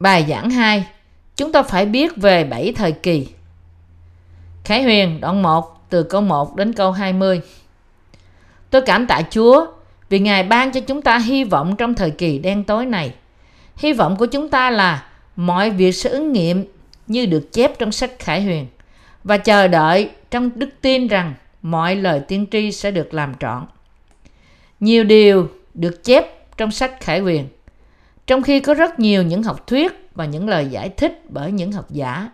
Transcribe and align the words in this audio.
Bài 0.00 0.26
giảng 0.28 0.50
2 0.50 0.86
Chúng 1.36 1.52
ta 1.52 1.62
phải 1.62 1.86
biết 1.86 2.16
về 2.16 2.44
bảy 2.44 2.72
thời 2.76 2.92
kỳ 2.92 3.28
Khải 4.64 4.82
Huyền 4.82 5.20
đoạn 5.20 5.42
1 5.42 5.90
từ 5.90 6.02
câu 6.02 6.20
1 6.20 6.56
đến 6.56 6.72
câu 6.72 6.92
20 6.92 7.40
Tôi 8.70 8.82
cảm 8.82 9.06
tạ 9.06 9.22
Chúa 9.30 9.66
vì 10.08 10.18
Ngài 10.18 10.42
ban 10.42 10.72
cho 10.72 10.80
chúng 10.80 11.02
ta 11.02 11.18
hy 11.18 11.44
vọng 11.44 11.76
trong 11.76 11.94
thời 11.94 12.10
kỳ 12.10 12.38
đen 12.38 12.64
tối 12.64 12.86
này. 12.86 13.14
Hy 13.76 13.92
vọng 13.92 14.16
của 14.16 14.26
chúng 14.26 14.48
ta 14.48 14.70
là 14.70 15.06
mọi 15.36 15.70
việc 15.70 15.92
sẽ 15.92 16.10
ứng 16.10 16.32
nghiệm 16.32 16.64
như 17.06 17.26
được 17.26 17.52
chép 17.52 17.78
trong 17.78 17.92
sách 17.92 18.10
Khải 18.18 18.42
Huyền 18.42 18.66
và 19.24 19.36
chờ 19.36 19.68
đợi 19.68 20.10
trong 20.30 20.50
đức 20.54 20.68
tin 20.80 21.06
rằng 21.06 21.34
mọi 21.62 21.96
lời 21.96 22.20
tiên 22.28 22.46
tri 22.50 22.72
sẽ 22.72 22.90
được 22.90 23.14
làm 23.14 23.34
trọn. 23.40 23.66
Nhiều 24.80 25.04
điều 25.04 25.48
được 25.74 26.04
chép 26.04 26.56
trong 26.56 26.70
sách 26.70 27.00
Khải 27.00 27.20
Huyền, 27.20 27.48
trong 28.30 28.42
khi 28.42 28.60
có 28.60 28.74
rất 28.74 29.00
nhiều 29.00 29.22
những 29.22 29.42
học 29.42 29.66
thuyết 29.66 30.08
và 30.14 30.24
những 30.24 30.48
lời 30.48 30.66
giải 30.66 30.88
thích 30.88 31.22
bởi 31.28 31.52
những 31.52 31.72
học 31.72 31.86
giả. 31.90 32.30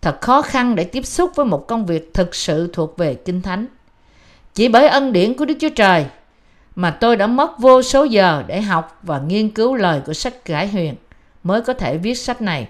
Thật 0.00 0.20
khó 0.20 0.42
khăn 0.42 0.74
để 0.74 0.84
tiếp 0.84 1.06
xúc 1.06 1.30
với 1.34 1.46
một 1.46 1.66
công 1.68 1.86
việc 1.86 2.14
thực 2.14 2.34
sự 2.34 2.70
thuộc 2.72 2.98
về 2.98 3.14
Kinh 3.14 3.42
Thánh. 3.42 3.66
Chỉ 4.54 4.68
bởi 4.68 4.88
ân 4.88 5.12
điển 5.12 5.34
của 5.34 5.44
Đức 5.44 5.54
Chúa 5.60 5.68
Trời 5.68 6.06
mà 6.74 6.90
tôi 6.90 7.16
đã 7.16 7.26
mất 7.26 7.58
vô 7.58 7.82
số 7.82 8.04
giờ 8.04 8.44
để 8.46 8.60
học 8.60 8.98
và 9.02 9.18
nghiên 9.18 9.50
cứu 9.50 9.74
lời 9.74 10.00
của 10.06 10.12
sách 10.12 10.34
Khải 10.44 10.68
Huyền 10.68 10.94
mới 11.42 11.60
có 11.60 11.72
thể 11.72 11.98
viết 11.98 12.14
sách 12.14 12.42
này. 12.42 12.68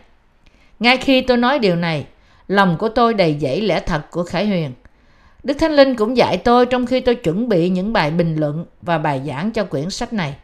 Ngay 0.81 0.97
khi 0.97 1.21
tôi 1.21 1.37
nói 1.37 1.59
điều 1.59 1.77
này, 1.77 2.07
lòng 2.49 2.77
của 2.79 2.89
tôi 2.89 3.15
đầy 3.15 3.37
dẫy 3.41 3.61
lẽ 3.61 3.81
thật 3.81 4.11
của 4.11 4.23
Khải 4.25 4.47
Huyền. 4.47 4.73
Đức 5.43 5.55
Thánh 5.55 5.73
Linh 5.73 5.97
cũng 5.97 6.17
dạy 6.17 6.37
tôi 6.37 6.67
trong 6.67 6.87
khi 6.87 7.01
tôi 7.01 7.15
chuẩn 7.15 7.49
bị 7.49 7.69
những 7.69 7.93
bài 7.93 8.11
bình 8.11 8.37
luận 8.37 8.65
và 8.83 8.99
bài 8.99 9.23
giảng 9.27 9.51
cho 9.51 9.65
quyển 9.65 9.91
sách 9.91 10.13
này. 10.13 10.35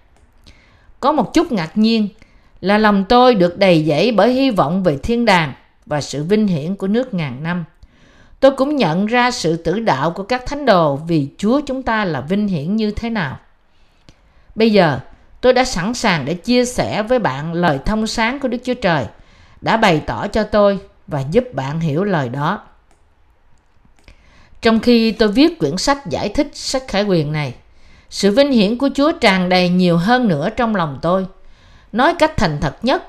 Có 1.01 1.13
một 1.13 1.35
chút 1.35 1.53
ngạc 1.53 1.79
nhiên 1.79 2.09
là 2.61 2.79
lòng 2.79 3.05
tôi 3.09 3.35
được 3.35 3.59
đầy 3.59 3.85
dẫy 3.85 4.13
bởi 4.13 4.33
hy 4.33 4.51
vọng 4.51 4.83
về 4.83 4.99
thiên 5.03 5.25
đàng 5.25 5.53
và 5.87 6.01
sự 6.01 6.25
vinh 6.25 6.47
hiển 6.47 6.77
của 6.77 6.87
nước 6.87 7.15
ngàn 7.15 7.43
năm. 7.43 7.65
Tôi 8.41 8.51
cũng 8.51 8.77
nhận 8.77 9.07
ra 9.07 9.31
sự 9.31 9.57
tử 9.57 9.81
đạo 9.81 10.11
của 10.11 10.23
các 10.23 10.47
thánh 10.47 10.67
đồ 10.67 10.97
vì 10.97 11.29
Chúa 11.39 11.61
chúng 11.67 11.83
ta 11.83 12.05
là 12.05 12.21
vinh 12.21 12.49
hiển 12.49 12.77
như 12.77 12.91
thế 12.91 13.11
nào. 13.11 13.39
Bây 14.55 14.73
giờ, 14.73 15.01
tôi 15.41 15.53
đã 15.53 15.65
sẵn 15.65 15.95
sàng 15.95 16.25
để 16.25 16.35
chia 16.35 16.65
sẻ 16.65 17.03
với 17.03 17.19
bạn 17.19 17.53
lời 17.53 17.79
thông 17.87 18.07
sáng 18.07 18.41
của 18.41 18.49
Đức 18.49 18.59
Chúa 18.65 18.75
Trời 18.75 19.07
đã 19.61 19.77
bày 19.77 20.03
tỏ 20.07 20.27
cho 20.27 20.43
tôi 20.43 20.79
và 21.07 21.25
giúp 21.31 21.45
bạn 21.55 21.81
hiểu 21.81 22.05
lời 22.05 22.29
đó. 22.29 22.63
Trong 24.63 24.81
khi 24.81 25.13
tôi 25.13 25.29
viết 25.29 25.59
quyển 25.59 25.77
sách 25.77 26.07
giải 26.07 26.29
thích 26.29 26.51
sách 26.53 26.83
khải 26.89 27.03
quyền 27.03 27.33
này, 27.33 27.55
sự 28.11 28.31
vinh 28.31 28.53
hiển 28.53 28.79
của 28.79 28.91
Chúa 28.95 29.13
tràn 29.13 29.49
đầy 29.49 29.69
nhiều 29.69 29.97
hơn 29.97 30.29
nữa 30.29 30.49
trong 30.57 30.77
lòng 30.77 30.99
tôi. 31.03 31.27
Nói 31.93 32.15
cách 32.19 32.37
thành 32.37 32.59
thật 32.61 32.77
nhất, 32.85 33.05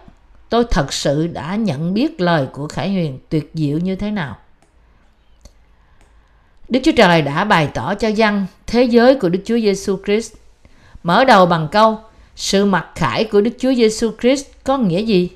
tôi 0.50 0.64
thật 0.72 0.94
sự 0.94 1.28
đã 1.28 1.56
nhận 1.56 1.94
biết 1.94 2.22
lời 2.22 2.48
của 2.52 2.68
Khải 2.68 2.92
Huyền 2.92 3.20
tuyệt 3.30 3.52
diệu 3.54 3.78
như 3.78 3.96
thế 3.96 4.12
nào. 4.12 4.38
Đức 6.70 6.80
Chúa 6.84 6.92
Trời 6.98 7.22
đã 7.22 7.44
bày 7.44 7.70
tỏ 7.74 7.96
cho 7.96 8.08
dân 8.08 8.46
thế 8.68 8.84
giới 8.84 9.16
của 9.16 9.30
Đức 9.30 9.40
Chúa 9.46 9.60
Giêsu 9.60 9.98
Christ. 10.06 10.34
Mở 11.04 11.26
đầu 11.26 11.46
bằng 11.46 11.68
câu 11.72 12.00
sự 12.36 12.66
mặc 12.66 12.88
khải 12.96 13.24
của 13.24 13.42
Đức 13.42 13.52
Chúa 13.60 13.74
Giêsu 13.74 14.12
Christ 14.22 14.46
có 14.64 14.78
nghĩa 14.78 15.02
gì? 15.02 15.30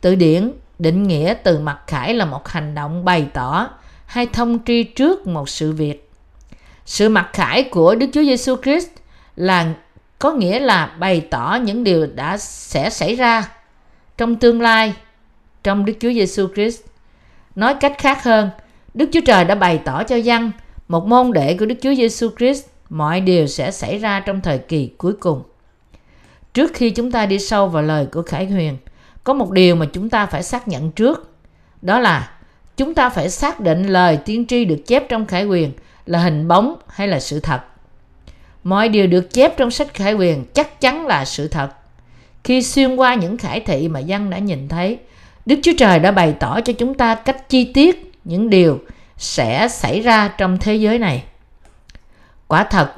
Từ 0.00 0.14
điển 0.14 0.52
định 0.78 1.02
nghĩa 1.02 1.34
từ 1.44 1.58
mặc 1.58 1.78
khải 1.86 2.14
là 2.14 2.24
một 2.24 2.48
hành 2.48 2.74
động 2.74 3.04
bày 3.04 3.26
tỏ 3.34 3.68
hay 4.06 4.26
thông 4.26 4.58
tri 4.64 4.82
trước 4.82 5.26
một 5.26 5.48
sự 5.48 5.72
việc. 5.72 6.11
Sự 6.92 7.08
mặc 7.08 7.30
khải 7.32 7.62
của 7.62 7.94
Đức 7.94 8.06
Chúa 8.12 8.22
Giêsu 8.22 8.56
Christ 8.62 8.88
là 9.36 9.74
có 10.18 10.32
nghĩa 10.32 10.58
là 10.58 10.86
bày 10.98 11.20
tỏ 11.20 11.58
những 11.62 11.84
điều 11.84 12.06
đã 12.06 12.36
sẽ 12.38 12.90
xảy 12.90 13.14
ra 13.14 13.48
trong 14.18 14.36
tương 14.36 14.60
lai 14.60 14.94
trong 15.62 15.84
Đức 15.84 15.92
Chúa 16.00 16.12
Giêsu 16.12 16.48
Christ. 16.54 16.80
Nói 17.54 17.74
cách 17.74 17.94
khác 17.98 18.24
hơn, 18.24 18.50
Đức 18.94 19.08
Chúa 19.12 19.20
Trời 19.26 19.44
đã 19.44 19.54
bày 19.54 19.78
tỏ 19.84 20.02
cho 20.02 20.16
dân 20.16 20.52
một 20.88 21.06
môn 21.06 21.32
đệ 21.32 21.56
của 21.56 21.66
Đức 21.66 21.74
Chúa 21.82 21.94
Giêsu 21.94 22.30
Christ 22.38 22.66
mọi 22.88 23.20
điều 23.20 23.46
sẽ 23.46 23.70
xảy 23.70 23.98
ra 23.98 24.20
trong 24.20 24.40
thời 24.40 24.58
kỳ 24.58 24.90
cuối 24.98 25.12
cùng. 25.12 25.42
Trước 26.54 26.70
khi 26.74 26.90
chúng 26.90 27.10
ta 27.10 27.26
đi 27.26 27.38
sâu 27.38 27.68
vào 27.68 27.82
lời 27.82 28.06
của 28.12 28.22
Khải 28.22 28.46
Huyền, 28.46 28.76
có 29.24 29.34
một 29.34 29.50
điều 29.50 29.76
mà 29.76 29.86
chúng 29.92 30.10
ta 30.10 30.26
phải 30.26 30.42
xác 30.42 30.68
nhận 30.68 30.92
trước, 30.92 31.30
đó 31.82 31.98
là 31.98 32.30
chúng 32.76 32.94
ta 32.94 33.08
phải 33.08 33.30
xác 33.30 33.60
định 33.60 33.86
lời 33.86 34.18
tiên 34.24 34.46
tri 34.46 34.64
được 34.64 34.86
chép 34.86 35.08
trong 35.08 35.26
Khải 35.26 35.44
Huyền 35.44 35.72
là 36.06 36.18
hình 36.18 36.48
bóng 36.48 36.76
hay 36.88 37.08
là 37.08 37.20
sự 37.20 37.40
thật. 37.40 37.60
Mọi 38.64 38.88
điều 38.88 39.06
được 39.06 39.32
chép 39.32 39.56
trong 39.56 39.70
sách 39.70 39.94
Khải 39.94 40.12
Huyền 40.12 40.44
chắc 40.54 40.80
chắn 40.80 41.06
là 41.06 41.24
sự 41.24 41.48
thật. 41.48 41.68
Khi 42.44 42.62
xuyên 42.62 42.96
qua 42.96 43.14
những 43.14 43.38
khải 43.38 43.60
thị 43.60 43.88
mà 43.88 44.00
dân 44.00 44.30
đã 44.30 44.38
nhìn 44.38 44.68
thấy, 44.68 44.98
Đức 45.46 45.56
Chúa 45.62 45.72
Trời 45.78 45.98
đã 45.98 46.10
bày 46.10 46.34
tỏ 46.40 46.60
cho 46.60 46.72
chúng 46.72 46.94
ta 46.94 47.14
cách 47.14 47.48
chi 47.48 47.72
tiết 47.72 48.12
những 48.24 48.50
điều 48.50 48.78
sẽ 49.16 49.68
xảy 49.68 50.00
ra 50.00 50.28
trong 50.28 50.58
thế 50.58 50.74
giới 50.74 50.98
này. 50.98 51.24
Quả 52.48 52.64
thật, 52.64 52.92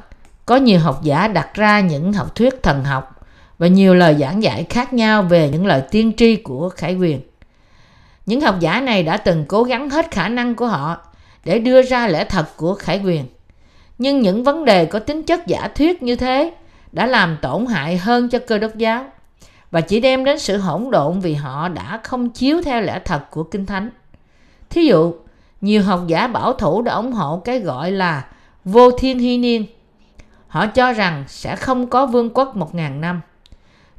có 0.45 0.55
nhiều 0.55 0.79
học 0.79 1.03
giả 1.03 1.27
đặt 1.27 1.53
ra 1.53 1.79
những 1.79 2.13
học 2.13 2.35
thuyết 2.35 2.63
thần 2.63 2.83
học 2.83 3.25
và 3.57 3.67
nhiều 3.67 3.95
lời 3.95 4.15
giảng 4.19 4.43
dạy 4.43 4.65
khác 4.69 4.93
nhau 4.93 5.21
về 5.21 5.49
những 5.49 5.65
lời 5.65 5.81
tiên 5.91 6.13
tri 6.17 6.35
của 6.35 6.69
Khải 6.69 6.93
Huyền. 6.93 7.21
Những 8.25 8.41
học 8.41 8.55
giả 8.59 8.81
này 8.81 9.03
đã 9.03 9.17
từng 9.17 9.45
cố 9.47 9.63
gắng 9.63 9.89
hết 9.89 10.11
khả 10.11 10.29
năng 10.29 10.55
của 10.55 10.67
họ 10.67 10.97
để 11.45 11.59
đưa 11.59 11.81
ra 11.81 12.07
lẽ 12.07 12.25
thật 12.25 12.57
của 12.57 12.73
Khải 12.73 13.01
Quyền. 13.05 13.25
Nhưng 13.97 14.21
những 14.21 14.43
vấn 14.43 14.65
đề 14.65 14.85
có 14.85 14.99
tính 14.99 15.23
chất 15.23 15.47
giả 15.47 15.67
thuyết 15.75 16.03
như 16.03 16.15
thế 16.15 16.53
đã 16.91 17.05
làm 17.05 17.37
tổn 17.41 17.65
hại 17.65 17.97
hơn 17.97 18.29
cho 18.29 18.39
cơ 18.47 18.57
đốc 18.57 18.75
giáo 18.75 19.05
và 19.71 19.81
chỉ 19.81 19.99
đem 19.99 20.23
đến 20.23 20.39
sự 20.39 20.57
hỗn 20.57 20.91
độn 20.91 21.19
vì 21.19 21.33
họ 21.33 21.69
đã 21.69 21.99
không 22.03 22.29
chiếu 22.29 22.61
theo 22.61 22.81
lẽ 22.81 22.99
thật 23.05 23.31
của 23.31 23.43
Kinh 23.43 23.65
Thánh. 23.65 23.89
Thí 24.69 24.85
dụ, 24.85 25.13
nhiều 25.61 25.83
học 25.83 26.01
giả 26.07 26.27
bảo 26.27 26.53
thủ 26.53 26.81
đã 26.81 26.93
ủng 26.93 27.11
hộ 27.11 27.37
cái 27.37 27.59
gọi 27.59 27.91
là 27.91 28.25
vô 28.65 28.91
thiên 28.91 29.19
hy 29.19 29.37
niên. 29.37 29.65
Họ 30.47 30.67
cho 30.67 30.93
rằng 30.93 31.23
sẽ 31.27 31.55
không 31.55 31.87
có 31.87 32.05
vương 32.05 32.29
quốc 32.29 32.55
một 32.55 32.75
ngàn 32.75 33.01
năm. 33.01 33.21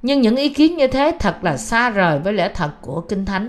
Nhưng 0.03 0.21
những 0.21 0.37
ý 0.37 0.49
kiến 0.49 0.77
như 0.77 0.87
thế 0.87 1.13
thật 1.21 1.37
là 1.43 1.57
xa 1.57 1.91
rời 1.91 2.19
với 2.19 2.33
lẽ 2.33 2.49
thật 2.55 2.71
của 2.81 3.01
Kinh 3.01 3.25
Thánh. 3.25 3.49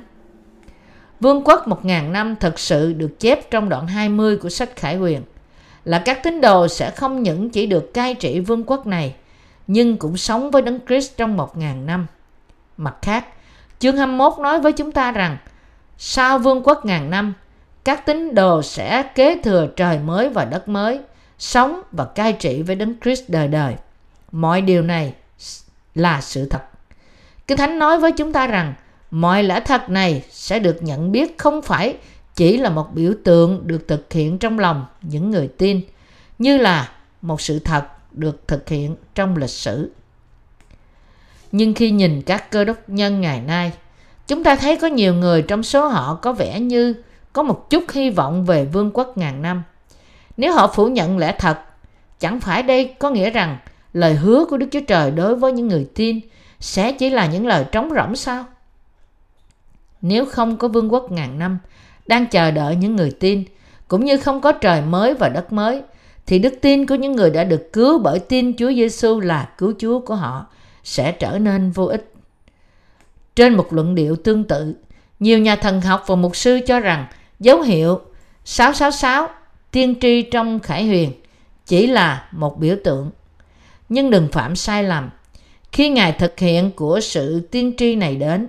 Vương 1.20 1.44
quốc 1.44 1.68
một 1.68 1.86
ngàn 1.86 2.14
năm 2.14 2.36
thật 2.40 2.60
sự 2.60 2.94
được 2.94 3.20
chép 3.20 3.52
trong 3.52 3.70
đoạn 3.70 3.88
20 3.88 4.38
của 4.38 4.50
sách 4.50 4.76
Khải 4.76 4.96
Huyền 4.96 5.22
là 5.86 6.00
các 6.06 6.24
tín 6.24 6.42
đồ 6.42 6.68
sẽ 6.68 6.92
không 6.92 7.24
những 7.24 7.50
chỉ 7.50 7.66
được 7.66 7.94
cai 7.94 8.14
trị 8.14 8.40
vương 8.40 8.64
quốc 8.64 8.88
này 8.88 9.16
nhưng 9.68 9.98
cũng 9.98 10.18
sống 10.18 10.52
với 10.52 10.62
Đấng 10.62 10.80
Christ 10.88 11.18
trong 11.18 11.38
một 11.38 11.58
ngàn 11.58 11.86
năm. 11.86 12.08
Mặt 12.78 12.96
khác, 13.02 13.26
chương 13.80 13.98
21 13.98 14.34
nói 14.40 14.60
với 14.60 14.72
chúng 14.72 14.92
ta 14.92 15.12
rằng 15.12 15.38
sau 15.98 16.40
vương 16.40 16.64
quốc 16.64 16.86
ngàn 16.86 17.10
năm, 17.10 17.34
các 17.84 18.06
tín 18.06 18.36
đồ 18.36 18.62
sẽ 18.62 19.04
kế 19.16 19.42
thừa 19.44 19.68
trời 19.76 20.00
mới 20.00 20.30
và 20.30 20.46
đất 20.46 20.70
mới, 20.70 21.00
sống 21.40 21.82
và 21.92 22.06
cai 22.06 22.34
trị 22.34 22.62
với 22.62 22.76
Đấng 22.76 22.94
Christ 23.04 23.24
đời 23.28 23.48
đời. 23.48 23.76
Mọi 24.32 24.62
điều 24.62 24.82
này 24.82 25.14
là 25.96 26.22
sự 26.22 26.50
thật. 26.50 26.62
Kinh 27.48 27.58
Thánh 27.58 27.80
nói 27.80 28.00
với 28.00 28.12
chúng 28.12 28.34
ta 28.34 28.48
rằng 28.48 28.74
mọi 29.12 29.44
lẽ 29.44 29.60
thật 29.60 29.90
này 29.90 30.24
sẽ 30.30 30.60
được 30.60 30.84
nhận 30.84 31.12
biết 31.12 31.38
không 31.38 31.62
phải 31.62 31.98
chỉ 32.36 32.58
là 32.58 32.70
một 32.70 32.88
biểu 32.94 33.14
tượng 33.24 33.68
được 33.68 33.88
thực 33.88 34.14
hiện 34.14 34.38
trong 34.38 34.60
lòng 34.60 34.86
những 35.02 35.32
người 35.32 35.48
tin, 35.48 35.82
như 36.40 36.58
là 36.58 36.92
một 37.22 37.42
sự 37.42 37.60
thật 37.60 37.88
được 38.12 38.48
thực 38.48 38.70
hiện 38.70 38.96
trong 39.16 39.38
lịch 39.38 39.50
sử. 39.50 39.92
Nhưng 41.52 41.74
khi 41.74 41.92
nhìn 41.92 42.22
các 42.22 42.52
cơ 42.52 42.64
đốc 42.64 42.90
nhân 42.90 43.22
ngày 43.22 43.42
nay, 43.42 43.72
chúng 44.28 44.44
ta 44.44 44.56
thấy 44.56 44.78
có 44.78 44.88
nhiều 44.88 45.14
người 45.14 45.42
trong 45.42 45.64
số 45.64 45.88
họ 45.88 46.16
có 46.16 46.34
vẻ 46.34 46.60
như 46.60 46.94
có 47.34 47.44
một 47.44 47.70
chút 47.70 47.84
hy 47.92 48.10
vọng 48.10 48.46
về 48.46 48.66
vương 48.66 48.92
quốc 48.94 49.18
ngàn 49.18 49.42
năm. 49.42 49.64
Nếu 50.38 50.54
họ 50.54 50.68
phủ 50.68 50.88
nhận 50.88 51.18
lẽ 51.18 51.36
thật, 51.40 51.60
chẳng 52.20 52.40
phải 52.40 52.64
đây 52.64 52.94
có 53.00 53.10
nghĩa 53.10 53.30
rằng 53.30 53.58
lời 53.94 54.16
hứa 54.16 54.46
của 54.50 54.58
Đức 54.58 54.68
Chúa 54.72 54.82
Trời 54.88 55.12
đối 55.12 55.36
với 55.36 55.52
những 55.52 55.68
người 55.68 55.88
tin 55.96 56.20
sẽ 56.60 56.92
chỉ 56.92 57.10
là 57.10 57.26
những 57.26 57.48
lời 57.48 57.66
trống 57.72 57.90
rỗng 57.96 58.16
sao? 58.16 58.46
Nếu 60.02 60.26
không 60.26 60.58
có 60.58 60.68
vương 60.68 60.94
quốc 60.94 61.12
ngàn 61.12 61.40
năm 61.40 61.58
đang 62.08 62.26
chờ 62.28 62.52
đợi 62.52 62.76
những 62.76 62.96
người 62.96 63.12
tin, 63.12 63.44
cũng 63.88 64.06
như 64.06 64.18
không 64.18 64.42
có 64.42 64.52
trời 64.52 64.82
mới 64.82 65.14
và 65.14 65.30
đất 65.30 65.54
mới, 65.54 65.82
thì 66.26 66.40
đức 66.40 66.54
tin 66.62 66.86
của 66.86 66.96
những 66.96 67.16
người 67.16 67.30
đã 67.30 67.44
được 67.44 67.74
cứu 67.74 68.00
bởi 68.00 68.20
tin 68.20 68.54
Chúa 68.58 68.74
Giêsu 68.74 69.20
là 69.20 69.50
cứu 69.58 69.74
Chúa 69.80 70.00
của 70.00 70.16
họ 70.16 70.46
sẽ 70.84 71.12
trở 71.12 71.40
nên 71.40 71.72
vô 71.72 71.86
ích. 71.86 72.14
Trên 73.36 73.54
một 73.54 73.74
luận 73.74 73.96
điệu 73.96 74.16
tương 74.16 74.44
tự, 74.44 74.76
nhiều 75.20 75.40
nhà 75.40 75.56
thần 75.56 75.82
học 75.82 76.04
và 76.08 76.16
mục 76.16 76.36
sư 76.36 76.60
cho 76.68 76.80
rằng 76.80 77.06
dấu 77.40 77.62
hiệu 77.62 78.00
666 78.46 79.28
tiên 79.72 79.96
tri 80.02 80.22
trong 80.22 80.60
Khải 80.60 80.86
Huyền 80.86 81.12
chỉ 81.66 81.88
là 81.88 82.28
một 82.32 82.60
biểu 82.60 82.76
tượng. 82.84 83.12
Nhưng 83.90 84.10
đừng 84.10 84.28
phạm 84.32 84.56
sai 84.56 84.84
lầm. 84.84 85.10
Khi 85.72 85.90
Ngài 85.90 86.12
thực 86.12 86.40
hiện 86.40 86.72
của 86.72 87.00
sự 87.00 87.40
tiên 87.52 87.74
tri 87.78 87.96
này 87.96 88.16
đến, 88.16 88.48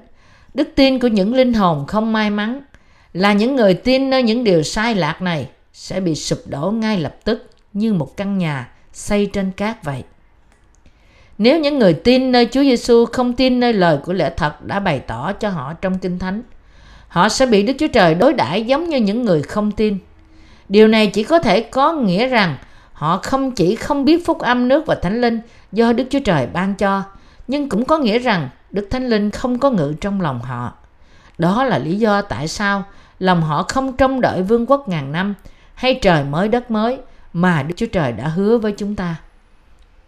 đức 0.59 0.69
tin 0.75 0.99
của 0.99 1.09
những 1.09 1.35
linh 1.35 1.53
hồn 1.53 1.87
không 1.87 2.13
may 2.13 2.31
mắn 2.31 2.61
là 3.13 3.33
những 3.33 3.57
người 3.57 3.75
tin 3.75 4.11
nơi 4.11 4.23
những 4.23 4.45
điều 4.45 4.63
sai 4.63 4.95
lạc 4.95 5.23
này 5.23 5.49
sẽ 5.73 6.01
bị 6.01 6.15
sụp 6.15 6.39
đổ 6.47 6.71
ngay 6.71 6.99
lập 7.01 7.17
tức 7.25 7.51
như 7.73 7.93
một 7.93 8.17
căn 8.17 8.39
nhà 8.39 8.69
xây 8.93 9.27
trên 9.27 9.51
cát 9.51 9.85
vậy. 9.85 10.03
Nếu 11.39 11.61
những 11.61 11.79
người 11.79 11.95
tin 11.95 12.33
nơi 12.33 12.49
Chúa 12.51 12.63
Giêsu 12.63 13.05
không 13.05 13.33
tin 13.33 13.61
nơi 13.61 13.73
lời 13.73 13.99
của 14.05 14.13
lẽ 14.13 14.31
thật 14.37 14.65
đã 14.65 14.81
bày 14.81 15.01
tỏ 15.01 15.33
cho 15.33 15.49
họ 15.49 15.73
trong 15.73 15.99
Kinh 15.99 16.19
Thánh, 16.19 16.43
họ 17.09 17.29
sẽ 17.29 17.47
bị 17.47 17.63
Đức 17.63 17.73
Chúa 17.79 17.89
Trời 17.89 18.15
đối 18.15 18.33
đãi 18.33 18.63
giống 18.63 18.89
như 18.89 18.97
những 18.97 19.25
người 19.25 19.43
không 19.43 19.73
tin. 19.73 19.99
Điều 20.69 20.89
này 20.89 21.07
chỉ 21.07 21.25
có 21.25 21.39
thể 21.39 21.61
có 21.61 21.93
nghĩa 21.93 22.27
rằng 22.27 22.57
họ 22.93 23.21
không 23.23 23.51
chỉ 23.51 23.77
không 23.77 24.05
biết 24.05 24.27
phúc 24.27 24.39
âm 24.39 24.69
nước 24.69 24.87
và 24.87 24.95
thánh 24.95 25.21
linh 25.21 25.41
do 25.73 25.93
Đức 25.93 26.05
Chúa 26.11 26.21
Trời 26.25 26.47
ban 26.53 26.75
cho, 26.75 27.03
nhưng 27.49 27.69
cũng 27.69 27.85
có 27.85 27.99
nghĩa 27.99 28.19
rằng 28.19 28.49
Đức 28.71 28.89
Thánh 28.91 29.09
Linh 29.09 29.31
không 29.31 29.59
có 29.59 29.71
ngự 29.71 29.95
trong 30.01 30.21
lòng 30.21 30.41
họ. 30.41 30.73
Đó 31.39 31.65
là 31.65 31.79
lý 31.79 31.97
do 31.97 32.23
tại 32.23 32.49
sao 32.49 32.85
lòng 33.19 33.43
họ 33.43 33.63
không 33.63 33.97
trông 33.97 34.21
đợi 34.21 34.43
vương 34.43 34.67
quốc 34.67 34.89
ngàn 34.89 35.13
năm 35.13 35.35
hay 35.75 35.95
trời 36.03 36.25
mới 36.25 36.49
đất 36.49 36.71
mới 36.71 36.99
mà 37.33 37.63
Đức 37.63 37.75
Chúa 37.77 37.87
Trời 37.87 38.13
đã 38.13 38.29
hứa 38.29 38.59
với 38.59 38.73
chúng 38.73 38.97
ta. 38.97 39.17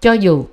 Cho 0.01 0.13
dù 0.13 0.45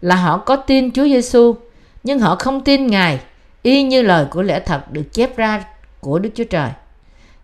là 0.00 0.16
họ 0.16 0.38
có 0.38 0.56
tin 0.56 0.90
Chúa 0.90 1.04
Giêsu, 1.04 1.56
nhưng 2.04 2.18
họ 2.18 2.36
không 2.36 2.64
tin 2.64 2.86
Ngài 2.86 3.20
y 3.62 3.82
như 3.82 4.02
lời 4.02 4.26
của 4.30 4.42
lẽ 4.42 4.60
thật 4.60 4.92
được 4.92 5.12
chép 5.12 5.36
ra 5.36 5.64
của 6.00 6.18
Đức 6.18 6.30
Chúa 6.34 6.44
Trời. 6.44 6.70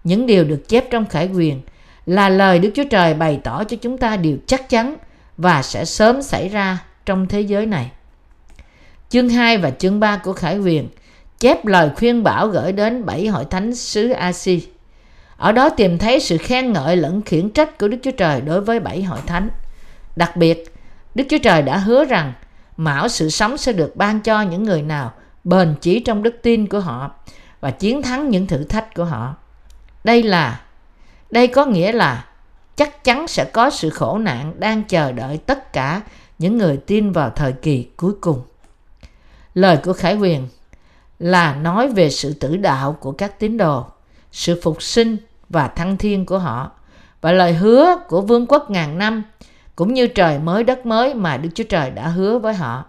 Những 0.05 0.27
điều 0.27 0.45
được 0.45 0.69
chép 0.69 0.91
trong 0.91 1.07
khải 1.07 1.29
quyền 1.29 1.61
là 2.07 2.29
lời 2.29 2.59
Đức 2.59 2.71
Chúa 2.75 2.85
Trời 2.91 3.15
bày 3.15 3.41
tỏ 3.45 3.65
cho 3.65 3.77
chúng 3.83 3.99
ta 3.99 4.17
điều 4.17 4.37
chắc 4.47 4.69
chắn 4.69 4.97
và 5.37 5.63
sẽ 5.63 5.85
sớm 5.85 6.23
xảy 6.23 6.49
ra 6.49 6.79
trong 7.07 7.27
thế 7.29 7.41
giới 7.41 7.67
này. 7.67 7.91
Chương 9.09 9.29
2 9.29 9.59
và 9.59 9.71
chương 9.71 10.01
3 10.01 10.17
của 10.17 10.33
Khải 10.33 10.57
Huyền 10.57 10.89
chép 11.39 11.67
lời 11.67 11.91
khuyên 11.97 12.23
bảo 12.23 12.49
gửi 12.49 12.73
đến 12.73 13.07
bảy 13.07 13.27
hội 13.27 13.45
thánh 13.45 13.75
xứ 13.75 14.11
Asi. 14.11 14.69
Ở 15.37 15.53
đó 15.53 15.69
tìm 15.69 15.99
thấy 15.99 16.21
sự 16.21 16.39
khen 16.39 16.73
ngợi 16.73 16.97
lẫn 16.97 17.23
khiển 17.23 17.51
trách 17.51 17.79
của 17.79 17.89
Đức 17.89 17.97
Chúa 18.03 18.11
Trời 18.11 18.41
đối 18.41 18.61
với 18.61 18.81
bảy 18.81 19.03
hội 19.03 19.19
thánh. 19.27 19.49
Đặc 20.17 20.37
biệt, 20.37 20.75
Đức 21.15 21.25
Chúa 21.31 21.39
Trời 21.39 21.63
đã 21.63 21.77
hứa 21.77 22.05
rằng 22.05 22.33
mão 22.77 23.09
sự 23.09 23.31
sống 23.31 23.57
sẽ 23.57 23.73
được 23.73 23.97
ban 23.97 24.21
cho 24.21 24.43
những 24.43 24.63
người 24.63 24.83
nào 24.83 25.13
bền 25.45 25.75
chỉ 25.81 26.01
trong 26.01 26.23
đức 26.23 26.37
tin 26.43 26.67
của 26.67 26.81
họ 26.81 27.11
và 27.61 27.71
chiến 27.71 28.03
thắng 28.03 28.29
những 28.29 28.47
thử 28.47 28.65
thách 28.65 28.95
của 28.95 29.05
họ. 29.05 29.35
Đây 30.05 30.23
là 30.23 30.61
đây 31.31 31.47
có 31.47 31.67
nghĩa 31.67 31.93
là 31.93 32.25
chắc 32.77 33.05
chắn 33.05 33.29
sẽ 33.29 33.45
có 33.45 33.71
sự 33.71 33.91
khổ 33.91 34.19
nạn 34.19 34.55
đang 34.59 34.83
chờ 34.83 35.13
đợi 35.13 35.39
tất 35.47 35.73
cả 35.73 36.01
những 36.39 36.59
người 36.59 36.77
tin 36.77 37.13
vào 37.13 37.31
thời 37.31 37.53
kỳ 37.53 37.89
cuối 37.97 38.13
cùng. 38.21 38.43
Lời 39.55 39.79
của 39.85 39.93
Khải 39.93 40.15
Huyền 40.15 40.49
là 41.19 41.55
nói 41.55 41.89
về 41.89 42.11
sự 42.11 42.33
tử 42.33 42.57
đạo 42.57 42.97
của 43.01 43.13
các 43.13 43.39
tín 43.39 43.57
đồ, 43.57 43.87
sự 44.33 44.61
phục 44.63 44.83
sinh 44.83 45.17
và 45.49 45.69
thăng 45.69 45.97
thiên 45.97 46.27
của 46.27 46.39
họ 46.39 46.71
và 47.21 47.33
lời 47.33 47.55
hứa 47.55 47.97
của 48.09 48.21
vương 48.21 48.47
quốc 48.47 48.71
ngàn 48.71 48.99
năm 48.99 49.23
cũng 49.77 49.95
như 49.95 50.07
trời 50.07 50.39
mới 50.39 50.65
đất 50.65 50.87
mới 50.87 51.15
mà 51.15 51.37
Đức 51.37 51.49
Chúa 51.55 51.65
Trời 51.65 51.91
đã 51.91 52.09
hứa 52.09 52.39
với 52.39 52.55
họ. 52.55 52.85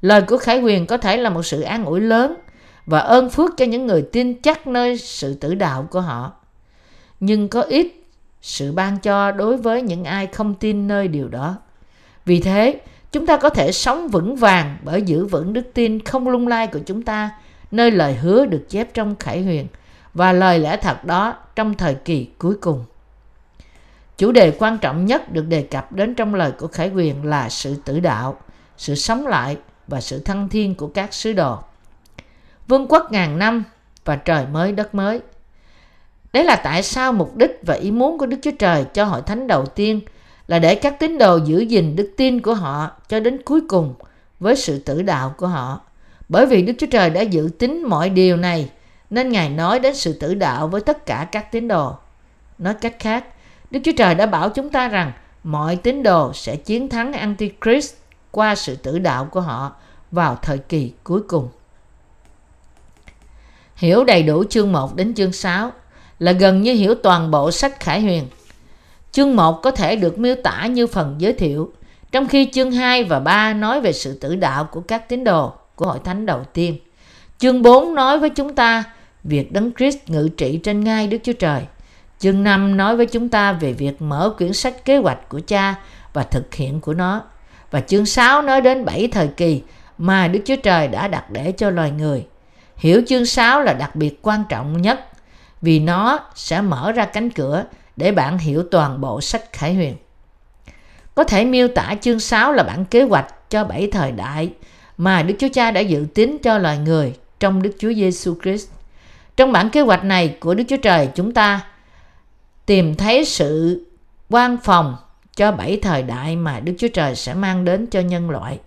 Lời 0.00 0.22
của 0.22 0.38
Khải 0.38 0.60
Huyền 0.60 0.86
có 0.86 0.96
thể 0.96 1.16
là 1.16 1.30
một 1.30 1.42
sự 1.42 1.60
an 1.60 1.84
ủi 1.84 2.00
lớn 2.00 2.34
và 2.86 2.98
ơn 2.98 3.30
phước 3.30 3.50
cho 3.56 3.64
những 3.64 3.86
người 3.86 4.02
tin 4.12 4.40
chắc 4.42 4.66
nơi 4.66 4.98
sự 4.98 5.34
tử 5.34 5.54
đạo 5.54 5.88
của 5.90 6.00
họ. 6.00 6.32
Nhưng 7.20 7.48
có 7.48 7.62
ít 7.62 7.86
sự 8.42 8.72
ban 8.72 8.98
cho 8.98 9.32
đối 9.32 9.56
với 9.56 9.82
những 9.82 10.04
ai 10.04 10.26
không 10.26 10.54
tin 10.54 10.88
nơi 10.88 11.08
điều 11.08 11.28
đó. 11.28 11.56
Vì 12.24 12.40
thế, 12.40 12.80
chúng 13.12 13.26
ta 13.26 13.36
có 13.36 13.50
thể 13.50 13.72
sống 13.72 14.08
vững 14.08 14.36
vàng 14.36 14.76
bởi 14.82 15.02
giữ 15.02 15.26
vững 15.26 15.52
đức 15.52 15.70
tin 15.74 16.04
không 16.04 16.28
lung 16.28 16.48
lay 16.48 16.66
của 16.66 16.80
chúng 16.86 17.02
ta 17.02 17.30
nơi 17.70 17.90
lời 17.90 18.14
hứa 18.14 18.46
được 18.46 18.66
chép 18.68 18.94
trong 18.94 19.16
Khải 19.16 19.42
Huyền 19.42 19.66
và 20.14 20.32
lời 20.32 20.58
lẽ 20.58 20.76
thật 20.76 21.04
đó 21.04 21.34
trong 21.56 21.74
thời 21.74 21.94
kỳ 21.94 22.28
cuối 22.38 22.54
cùng. 22.60 22.84
Chủ 24.18 24.32
đề 24.32 24.50
quan 24.58 24.78
trọng 24.78 25.06
nhất 25.06 25.32
được 25.32 25.46
đề 25.48 25.62
cập 25.62 25.92
đến 25.92 26.14
trong 26.14 26.34
lời 26.34 26.52
của 26.58 26.66
Khải 26.66 26.88
Huyền 26.88 27.24
là 27.24 27.48
sự 27.48 27.76
tử 27.84 28.00
đạo, 28.00 28.40
sự 28.76 28.94
sống 28.94 29.26
lại 29.26 29.56
và 29.86 30.00
sự 30.00 30.18
thăng 30.18 30.48
thiên 30.48 30.74
của 30.74 30.86
các 30.86 31.14
sứ 31.14 31.32
đồ. 31.32 31.58
Vương 32.68 32.86
quốc 32.88 33.12
ngàn 33.12 33.38
năm 33.38 33.64
và 34.04 34.16
trời 34.16 34.46
mới 34.52 34.72
đất 34.72 34.94
mới. 34.94 35.20
Đấy 36.32 36.44
là 36.44 36.56
tại 36.56 36.82
sao 36.82 37.12
mục 37.12 37.36
đích 37.36 37.60
và 37.66 37.74
ý 37.74 37.90
muốn 37.90 38.18
của 38.18 38.26
Đức 38.26 38.36
Chúa 38.42 38.50
Trời 38.58 38.84
cho 38.94 39.04
hội 39.04 39.22
thánh 39.22 39.46
đầu 39.46 39.66
tiên– 39.66 40.00
là 40.48 40.58
để 40.58 40.74
các 40.74 40.98
tín 40.98 41.18
đồ 41.18 41.36
giữ 41.36 41.58
gìn 41.60 41.96
đức 41.96 42.12
tin 42.16 42.40
của 42.40 42.54
họ 42.54 42.90
cho 43.08 43.20
đến 43.20 43.42
cuối 43.44 43.60
cùng 43.68 43.94
với 44.40 44.56
sự 44.56 44.78
tử 44.78 45.02
đạo 45.02 45.34
của 45.36 45.46
họ. 45.46 45.80
Bởi 46.28 46.46
vì 46.46 46.62
Đức 46.62 46.72
Chúa 46.78 46.86
Trời 46.90 47.10
đã 47.10 47.20
dự 47.20 47.50
tính 47.58 47.82
mọi 47.88 48.10
điều 48.10 48.36
này 48.36 48.70
nên 49.10 49.28
Ngài 49.28 49.48
nói 49.48 49.80
đến 49.80 49.94
sự 49.94 50.12
tử 50.12 50.34
đạo 50.34 50.68
với 50.68 50.80
tất 50.80 51.06
cả 51.06 51.28
các 51.32 51.52
tín 51.52 51.68
đồ. 51.68 51.96
Nói 52.58 52.74
cách 52.74 52.96
khác, 52.98 53.24
Đức 53.70 53.80
Chúa 53.84 53.92
Trời 53.96 54.14
đã 54.14 54.26
bảo 54.26 54.50
chúng 54.50 54.70
ta 54.70 54.88
rằng 54.88 55.12
mọi 55.44 55.76
tín 55.76 56.02
đồ 56.02 56.32
sẽ 56.32 56.56
chiến 56.56 56.88
thắng 56.88 57.12
Antichrist 57.12 57.94
qua 58.30 58.54
sự 58.54 58.76
tử 58.76 58.98
đạo 58.98 59.24
của 59.24 59.40
họ 59.40 59.72
vào 60.10 60.38
thời 60.42 60.58
kỳ 60.58 60.92
cuối 61.04 61.20
cùng. 61.28 61.48
Hiểu 63.76 64.04
đầy 64.04 64.22
đủ 64.22 64.44
chương 64.44 64.72
1 64.72 64.96
đến 64.96 65.14
chương 65.14 65.32
6 65.32 65.72
là 66.18 66.32
gần 66.32 66.62
như 66.62 66.74
hiểu 66.74 66.94
toàn 66.94 67.30
bộ 67.30 67.50
sách 67.50 67.80
Khải 67.80 68.00
Huyền 68.00 68.26
Chương 69.12 69.36
1 69.36 69.62
có 69.62 69.70
thể 69.70 69.96
được 69.96 70.18
miêu 70.18 70.34
tả 70.34 70.66
như 70.66 70.86
phần 70.86 71.14
giới 71.18 71.32
thiệu, 71.32 71.72
trong 72.12 72.28
khi 72.28 72.48
chương 72.52 72.72
2 72.72 73.04
và 73.04 73.20
3 73.20 73.52
nói 73.52 73.80
về 73.80 73.92
sự 73.92 74.18
tử 74.18 74.36
đạo 74.36 74.64
của 74.64 74.80
các 74.80 75.08
tín 75.08 75.24
đồ 75.24 75.52
của 75.74 75.86
hội 75.86 75.98
thánh 76.04 76.26
đầu 76.26 76.44
tiên. 76.52 76.78
Chương 77.38 77.62
4 77.62 77.94
nói 77.94 78.18
với 78.18 78.30
chúng 78.30 78.54
ta 78.54 78.84
việc 79.24 79.52
Đấng 79.52 79.72
Christ 79.72 79.98
ngự 80.06 80.28
trị 80.36 80.60
trên 80.62 80.84
ngai 80.84 81.06
Đức 81.06 81.18
Chúa 81.22 81.32
Trời. 81.32 81.62
Chương 82.18 82.44
5 82.44 82.76
nói 82.76 82.96
với 82.96 83.06
chúng 83.06 83.28
ta 83.28 83.52
về 83.52 83.72
việc 83.72 84.02
mở 84.02 84.34
quyển 84.38 84.52
sách 84.52 84.84
kế 84.84 84.96
hoạch 84.96 85.28
của 85.28 85.40
cha 85.46 85.74
và 86.12 86.22
thực 86.22 86.54
hiện 86.54 86.80
của 86.80 86.94
nó. 86.94 87.22
Và 87.70 87.80
chương 87.80 88.06
6 88.06 88.42
nói 88.42 88.60
đến 88.60 88.84
7 88.84 89.08
thời 89.12 89.28
kỳ 89.28 89.62
mà 89.98 90.28
Đức 90.28 90.40
Chúa 90.44 90.56
Trời 90.56 90.88
đã 90.88 91.08
đặt 91.08 91.30
để 91.30 91.52
cho 91.52 91.70
loài 91.70 91.90
người. 91.90 92.26
Hiểu 92.76 93.02
chương 93.06 93.26
6 93.26 93.62
là 93.62 93.72
đặc 93.72 93.96
biệt 93.96 94.18
quan 94.22 94.44
trọng 94.48 94.82
nhất 94.82 95.00
vì 95.62 95.78
nó 95.78 96.18
sẽ 96.34 96.60
mở 96.60 96.92
ra 96.92 97.04
cánh 97.04 97.30
cửa 97.30 97.64
để 97.98 98.12
bạn 98.12 98.38
hiểu 98.38 98.62
toàn 98.70 99.00
bộ 99.00 99.20
sách 99.20 99.52
Khải 99.52 99.74
Huyền. 99.74 99.96
Có 101.14 101.24
thể 101.24 101.44
miêu 101.44 101.68
tả 101.68 101.94
chương 102.00 102.20
6 102.20 102.52
là 102.52 102.62
bản 102.62 102.84
kế 102.84 103.02
hoạch 103.02 103.50
cho 103.50 103.64
bảy 103.64 103.88
thời 103.92 104.12
đại 104.12 104.50
mà 104.98 105.22
Đức 105.22 105.34
Chúa 105.38 105.48
Cha 105.52 105.70
đã 105.70 105.80
dự 105.80 106.06
tính 106.14 106.38
cho 106.42 106.58
loài 106.58 106.78
người 106.78 107.14
trong 107.40 107.62
Đức 107.62 107.76
Chúa 107.78 107.92
Giêsu 107.92 108.34
Christ. 108.42 108.68
Trong 109.36 109.52
bản 109.52 109.70
kế 109.70 109.80
hoạch 109.80 110.04
này 110.04 110.36
của 110.40 110.54
Đức 110.54 110.64
Chúa 110.68 110.76
Trời 110.76 111.08
chúng 111.14 111.32
ta 111.32 111.60
tìm 112.66 112.94
thấy 112.94 113.24
sự 113.24 113.84
quan 114.30 114.56
phòng 114.64 114.96
cho 115.36 115.52
bảy 115.52 115.78
thời 115.82 116.02
đại 116.02 116.36
mà 116.36 116.60
Đức 116.60 116.72
Chúa 116.78 116.88
Trời 116.88 117.14
sẽ 117.14 117.34
mang 117.34 117.64
đến 117.64 117.86
cho 117.86 118.00
nhân 118.00 118.30
loại. 118.30 118.58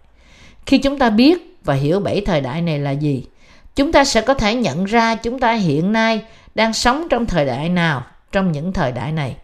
Khi 0.65 0.77
chúng 0.77 0.99
ta 0.99 1.09
biết 1.09 1.57
và 1.63 1.73
hiểu 1.73 1.99
bảy 1.99 2.21
thời 2.25 2.41
đại 2.41 2.61
này 2.61 2.79
là 2.79 2.91
gì, 2.91 3.25
chúng 3.75 3.91
ta 3.91 4.05
sẽ 4.05 4.21
có 4.21 4.33
thể 4.33 4.55
nhận 4.55 4.85
ra 4.85 5.15
chúng 5.15 5.39
ta 5.39 5.53
hiện 5.53 5.91
nay 5.91 6.21
đang 6.55 6.73
sống 6.73 7.07
trong 7.09 7.25
thời 7.25 7.45
đại 7.45 7.69
nào 7.69 8.03
trong 8.31 8.51
những 8.51 8.73
thời 8.73 8.91
đại 8.91 9.11
này. 9.11 9.37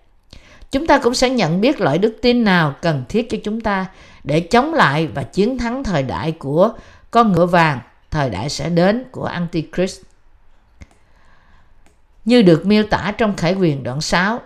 Chúng 0.72 0.88
ta 0.88 0.98
cũng 0.98 1.14
sẽ 1.14 1.30
nhận 1.30 1.62
biết 1.62 1.82
loại 1.82 1.98
đức 1.98 2.18
tin 2.22 2.44
nào 2.44 2.76
cần 2.82 3.04
thiết 3.10 3.30
cho 3.30 3.38
chúng 3.44 3.62
ta 3.62 3.86
để 4.24 4.40
chống 4.40 4.74
lại 4.74 5.08
và 5.08 5.24
chiến 5.24 5.58
thắng 5.58 5.84
thời 5.84 6.04
đại 6.04 6.32
của 6.32 6.72
con 7.12 7.32
ngựa 7.32 7.46
vàng, 7.46 7.80
thời 8.12 8.30
đại 8.30 8.50
sẽ 8.50 8.70
đến 8.70 9.04
của 9.12 9.26
Antichrist. 9.26 10.02
Như 12.26 12.42
được 12.42 12.66
miêu 12.66 12.84
tả 12.84 13.14
trong 13.18 13.36
Khải 13.36 13.54
quyền 13.54 13.84
đoạn 13.84 14.02
6, 14.02 14.40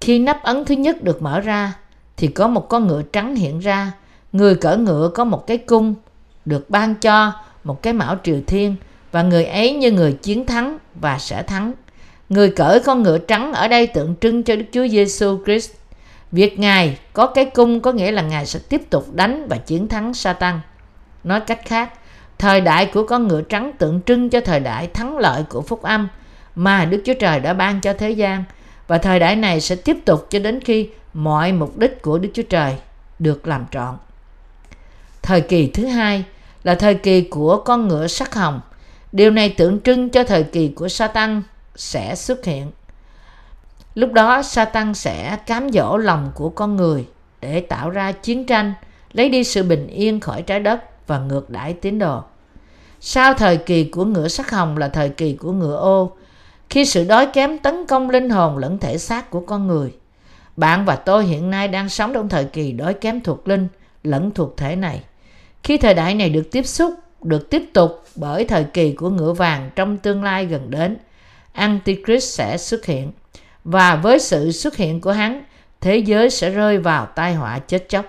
khi 0.00 0.18
nắp 0.18 0.42
ấn 0.42 0.64
thứ 0.64 0.74
nhất 0.74 1.02
được 1.02 1.22
mở 1.22 1.40
ra 1.40 1.74
thì 2.16 2.28
có 2.28 2.48
một 2.48 2.68
con 2.68 2.86
ngựa 2.86 3.02
trắng 3.02 3.36
hiện 3.36 3.58
ra, 3.58 3.92
người 4.32 4.54
cỡ 4.54 4.76
ngựa 4.76 5.10
có 5.14 5.24
một 5.24 5.46
cái 5.46 5.58
cung 5.58 5.94
được 6.44 6.70
ban 6.70 6.94
cho 6.94 7.32
một 7.64 7.82
cái 7.82 7.92
mão 7.92 8.16
triều 8.22 8.40
thiên 8.46 8.76
và 9.12 9.22
người 9.22 9.44
ấy 9.44 9.74
như 9.74 9.90
người 9.92 10.12
chiến 10.12 10.46
thắng 10.46 10.78
và 10.94 11.18
sẽ 11.18 11.42
thắng 11.42 11.72
Người 12.28 12.50
cởi 12.50 12.80
con 12.80 13.02
ngựa 13.02 13.18
trắng 13.18 13.52
ở 13.52 13.68
đây 13.68 13.86
tượng 13.86 14.14
trưng 14.20 14.42
cho 14.42 14.56
Đức 14.56 14.64
Chúa 14.72 14.88
Giêsu 14.88 15.38
Christ. 15.44 15.70
Việc 16.32 16.58
Ngài 16.58 16.98
có 17.12 17.26
cái 17.26 17.44
cung 17.44 17.80
có 17.80 17.92
nghĩa 17.92 18.12
là 18.12 18.22
Ngài 18.22 18.46
sẽ 18.46 18.60
tiếp 18.68 18.90
tục 18.90 19.14
đánh 19.14 19.46
và 19.48 19.56
chiến 19.56 19.88
thắng 19.88 20.14
Satan. 20.14 20.60
Nói 21.24 21.40
cách 21.40 21.60
khác, 21.64 21.92
thời 22.38 22.60
đại 22.60 22.86
của 22.86 23.06
con 23.06 23.28
ngựa 23.28 23.42
trắng 23.42 23.72
tượng 23.78 24.00
trưng 24.06 24.30
cho 24.30 24.40
thời 24.40 24.60
đại 24.60 24.86
thắng 24.86 25.18
lợi 25.18 25.42
của 25.48 25.62
phúc 25.62 25.82
âm 25.82 26.08
mà 26.54 26.84
Đức 26.84 27.02
Chúa 27.04 27.14
Trời 27.14 27.40
đã 27.40 27.52
ban 27.52 27.80
cho 27.80 27.92
thế 27.92 28.10
gian 28.10 28.44
và 28.86 28.98
thời 28.98 29.18
đại 29.18 29.36
này 29.36 29.60
sẽ 29.60 29.76
tiếp 29.76 29.96
tục 30.04 30.26
cho 30.30 30.38
đến 30.38 30.60
khi 30.60 30.88
mọi 31.14 31.52
mục 31.52 31.78
đích 31.78 32.02
của 32.02 32.18
Đức 32.18 32.28
Chúa 32.34 32.42
Trời 32.42 32.74
được 33.18 33.46
làm 33.46 33.64
trọn. 33.70 33.96
Thời 35.22 35.40
kỳ 35.40 35.70
thứ 35.70 35.86
hai 35.86 36.24
là 36.64 36.74
thời 36.74 36.94
kỳ 36.94 37.20
của 37.20 37.62
con 37.64 37.88
ngựa 37.88 38.06
sắc 38.06 38.34
hồng. 38.34 38.60
Điều 39.12 39.30
này 39.30 39.48
tượng 39.48 39.80
trưng 39.80 40.08
cho 40.10 40.24
thời 40.24 40.42
kỳ 40.42 40.68
của 40.68 40.88
Satan 40.88 41.42
sẽ 41.76 42.14
xuất 42.14 42.44
hiện. 42.44 42.70
Lúc 43.94 44.12
đó 44.12 44.42
Satan 44.42 44.94
sẽ 44.94 45.38
cám 45.46 45.70
dỗ 45.72 45.96
lòng 45.96 46.30
của 46.34 46.48
con 46.48 46.76
người 46.76 47.06
để 47.40 47.60
tạo 47.60 47.90
ra 47.90 48.12
chiến 48.12 48.46
tranh, 48.46 48.74
lấy 49.12 49.28
đi 49.28 49.44
sự 49.44 49.62
bình 49.62 49.86
yên 49.86 50.20
khỏi 50.20 50.42
trái 50.42 50.60
đất 50.60 51.06
và 51.06 51.18
ngược 51.18 51.50
đãi 51.50 51.72
tín 51.72 51.98
đồ. 51.98 52.22
Sau 53.00 53.34
thời 53.34 53.56
kỳ 53.56 53.84
của 53.84 54.04
ngựa 54.04 54.28
sắc 54.28 54.50
hồng 54.50 54.78
là 54.78 54.88
thời 54.88 55.08
kỳ 55.08 55.32
của 55.32 55.52
ngựa 55.52 55.76
ô, 55.76 56.16
khi 56.70 56.84
sự 56.84 57.04
đói 57.04 57.26
kém 57.26 57.58
tấn 57.58 57.86
công 57.86 58.10
linh 58.10 58.30
hồn 58.30 58.58
lẫn 58.58 58.78
thể 58.78 58.98
xác 58.98 59.30
của 59.30 59.40
con 59.40 59.66
người. 59.66 59.94
Bạn 60.56 60.84
và 60.84 60.96
tôi 60.96 61.24
hiện 61.24 61.50
nay 61.50 61.68
đang 61.68 61.88
sống 61.88 62.14
trong 62.14 62.28
thời 62.28 62.44
kỳ 62.44 62.72
đói 62.72 62.94
kém 62.94 63.20
thuộc 63.20 63.48
linh 63.48 63.68
lẫn 64.02 64.30
thuộc 64.30 64.56
thể 64.56 64.76
này. 64.76 65.02
Khi 65.62 65.76
thời 65.76 65.94
đại 65.94 66.14
này 66.14 66.30
được 66.30 66.48
tiếp 66.52 66.66
xúc, 66.66 66.94
được 67.22 67.50
tiếp 67.50 67.62
tục 67.72 68.04
bởi 68.16 68.44
thời 68.44 68.64
kỳ 68.64 68.92
của 68.92 69.10
ngựa 69.10 69.32
vàng 69.32 69.70
trong 69.76 69.96
tương 69.96 70.24
lai 70.24 70.46
gần 70.46 70.70
đến, 70.70 70.96
Antichrist 71.56 72.34
sẽ 72.38 72.58
xuất 72.58 72.86
hiện. 72.86 73.12
Và 73.64 73.96
với 73.96 74.18
sự 74.18 74.52
xuất 74.52 74.76
hiện 74.76 75.00
của 75.00 75.12
hắn, 75.12 75.44
thế 75.80 75.96
giới 75.96 76.30
sẽ 76.30 76.50
rơi 76.50 76.78
vào 76.78 77.06
tai 77.06 77.34
họa 77.34 77.58
chết 77.58 77.88
chóc. 77.88 78.06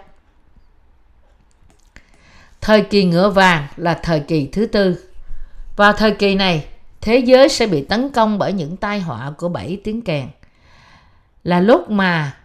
Thời 2.61 2.81
kỳ 2.81 3.03
ngựa 3.03 3.29
vàng 3.29 3.67
là 3.77 3.93
thời 4.03 4.19
kỳ 4.19 4.49
thứ 4.51 4.65
tư. 4.65 5.09
Vào 5.75 5.93
thời 5.93 6.11
kỳ 6.11 6.35
này, 6.35 6.65
thế 7.01 7.17
giới 7.17 7.49
sẽ 7.49 7.67
bị 7.67 7.85
tấn 7.85 8.09
công 8.09 8.37
bởi 8.37 8.53
những 8.53 8.77
tai 8.77 8.99
họa 8.99 9.31
của 9.37 9.49
bảy 9.49 9.81
tiếng 9.83 10.01
kèn. 10.01 10.27
Là 11.43 11.59
lúc 11.59 11.89
mà 11.89 12.37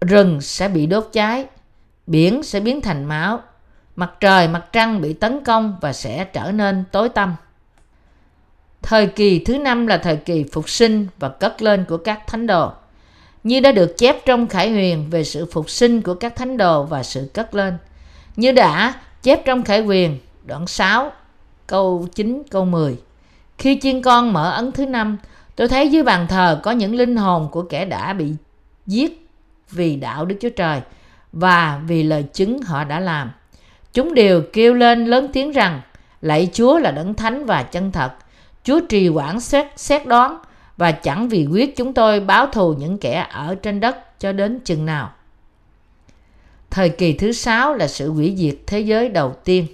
rừng 0.00 0.40
sẽ 0.40 0.68
bị 0.68 0.86
đốt 0.86 1.08
cháy, 1.12 1.46
biển 2.06 2.42
sẽ 2.42 2.60
biến 2.60 2.80
thành 2.80 3.04
máu, 3.04 3.40
mặt 3.96 4.12
trời, 4.20 4.48
mặt 4.48 4.64
trăng 4.72 5.00
bị 5.00 5.12
tấn 5.12 5.44
công 5.44 5.78
và 5.80 5.92
sẽ 5.92 6.24
trở 6.24 6.52
nên 6.52 6.84
tối 6.92 7.08
tăm. 7.08 7.36
Thời 8.86 9.06
kỳ 9.06 9.38
thứ 9.38 9.58
năm 9.58 9.86
là 9.86 9.98
thời 9.98 10.16
kỳ 10.16 10.44
phục 10.52 10.68
sinh 10.68 11.06
và 11.18 11.28
cất 11.28 11.62
lên 11.62 11.84
của 11.88 11.96
các 11.96 12.26
thánh 12.26 12.46
đồ. 12.46 12.72
Như 13.44 13.60
đã 13.60 13.72
được 13.72 13.98
chép 13.98 14.16
trong 14.26 14.46
Khải 14.46 14.70
Huyền 14.70 15.10
về 15.10 15.24
sự 15.24 15.46
phục 15.52 15.70
sinh 15.70 16.02
của 16.02 16.14
các 16.14 16.36
thánh 16.36 16.56
đồ 16.56 16.82
và 16.84 17.02
sự 17.02 17.30
cất 17.34 17.54
lên. 17.54 17.78
Như 18.36 18.52
đã 18.52 18.94
chép 19.22 19.44
trong 19.44 19.62
Khải 19.62 19.82
Huyền 19.82 20.18
đoạn 20.44 20.66
6 20.66 21.12
câu 21.66 22.08
9 22.14 22.42
câu 22.50 22.64
10. 22.64 22.96
Khi 23.58 23.78
chiên 23.82 24.02
con 24.02 24.32
mở 24.32 24.50
ấn 24.50 24.72
thứ 24.72 24.86
năm, 24.86 25.18
tôi 25.56 25.68
thấy 25.68 25.88
dưới 25.88 26.02
bàn 26.02 26.26
thờ 26.28 26.60
có 26.62 26.70
những 26.70 26.94
linh 26.94 27.16
hồn 27.16 27.48
của 27.50 27.62
kẻ 27.62 27.84
đã 27.84 28.12
bị 28.12 28.32
giết 28.86 29.28
vì 29.70 29.96
đạo 29.96 30.24
Đức 30.24 30.36
Chúa 30.40 30.50
Trời 30.50 30.80
và 31.32 31.80
vì 31.86 32.02
lời 32.02 32.24
chứng 32.32 32.62
họ 32.62 32.84
đã 32.84 33.00
làm. 33.00 33.30
Chúng 33.92 34.14
đều 34.14 34.42
kêu 34.52 34.74
lên 34.74 35.06
lớn 35.06 35.28
tiếng 35.32 35.52
rằng 35.52 35.80
lạy 36.22 36.50
Chúa 36.52 36.78
là 36.78 36.90
đấng 36.90 37.14
thánh 37.14 37.46
và 37.46 37.62
chân 37.62 37.92
thật. 37.92 38.12
Chúa 38.64 38.80
trì 38.80 39.08
quản 39.08 39.40
xét, 39.40 39.66
xét 39.76 40.06
đoán 40.06 40.38
và 40.76 40.92
chẳng 40.92 41.28
vì 41.28 41.46
quyết 41.46 41.76
chúng 41.76 41.94
tôi 41.94 42.20
báo 42.20 42.46
thù 42.46 42.74
những 42.74 42.98
kẻ 42.98 43.26
ở 43.30 43.54
trên 43.54 43.80
đất 43.80 44.20
cho 44.20 44.32
đến 44.32 44.60
chừng 44.64 44.86
nào. 44.86 45.12
Thời 46.70 46.88
kỳ 46.88 47.12
thứ 47.12 47.32
sáu 47.32 47.74
là 47.74 47.86
sự 47.88 48.10
hủy 48.10 48.34
diệt 48.36 48.54
thế 48.66 48.80
giới 48.80 49.08
đầu 49.08 49.34
tiên. 49.44 49.66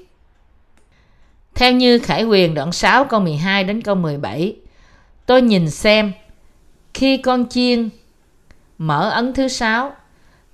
Theo 1.54 1.72
như 1.72 1.98
Khải 1.98 2.24
Quyền 2.24 2.54
đoạn 2.54 2.72
6 2.72 3.04
câu 3.04 3.20
12 3.20 3.64
đến 3.64 3.82
câu 3.82 3.94
17, 3.94 4.56
tôi 5.26 5.42
nhìn 5.42 5.70
xem 5.70 6.12
khi 6.94 7.16
con 7.16 7.48
chiên 7.48 7.88
mở 8.78 9.10
ấn 9.10 9.34
thứ 9.34 9.48
sáu 9.48 9.92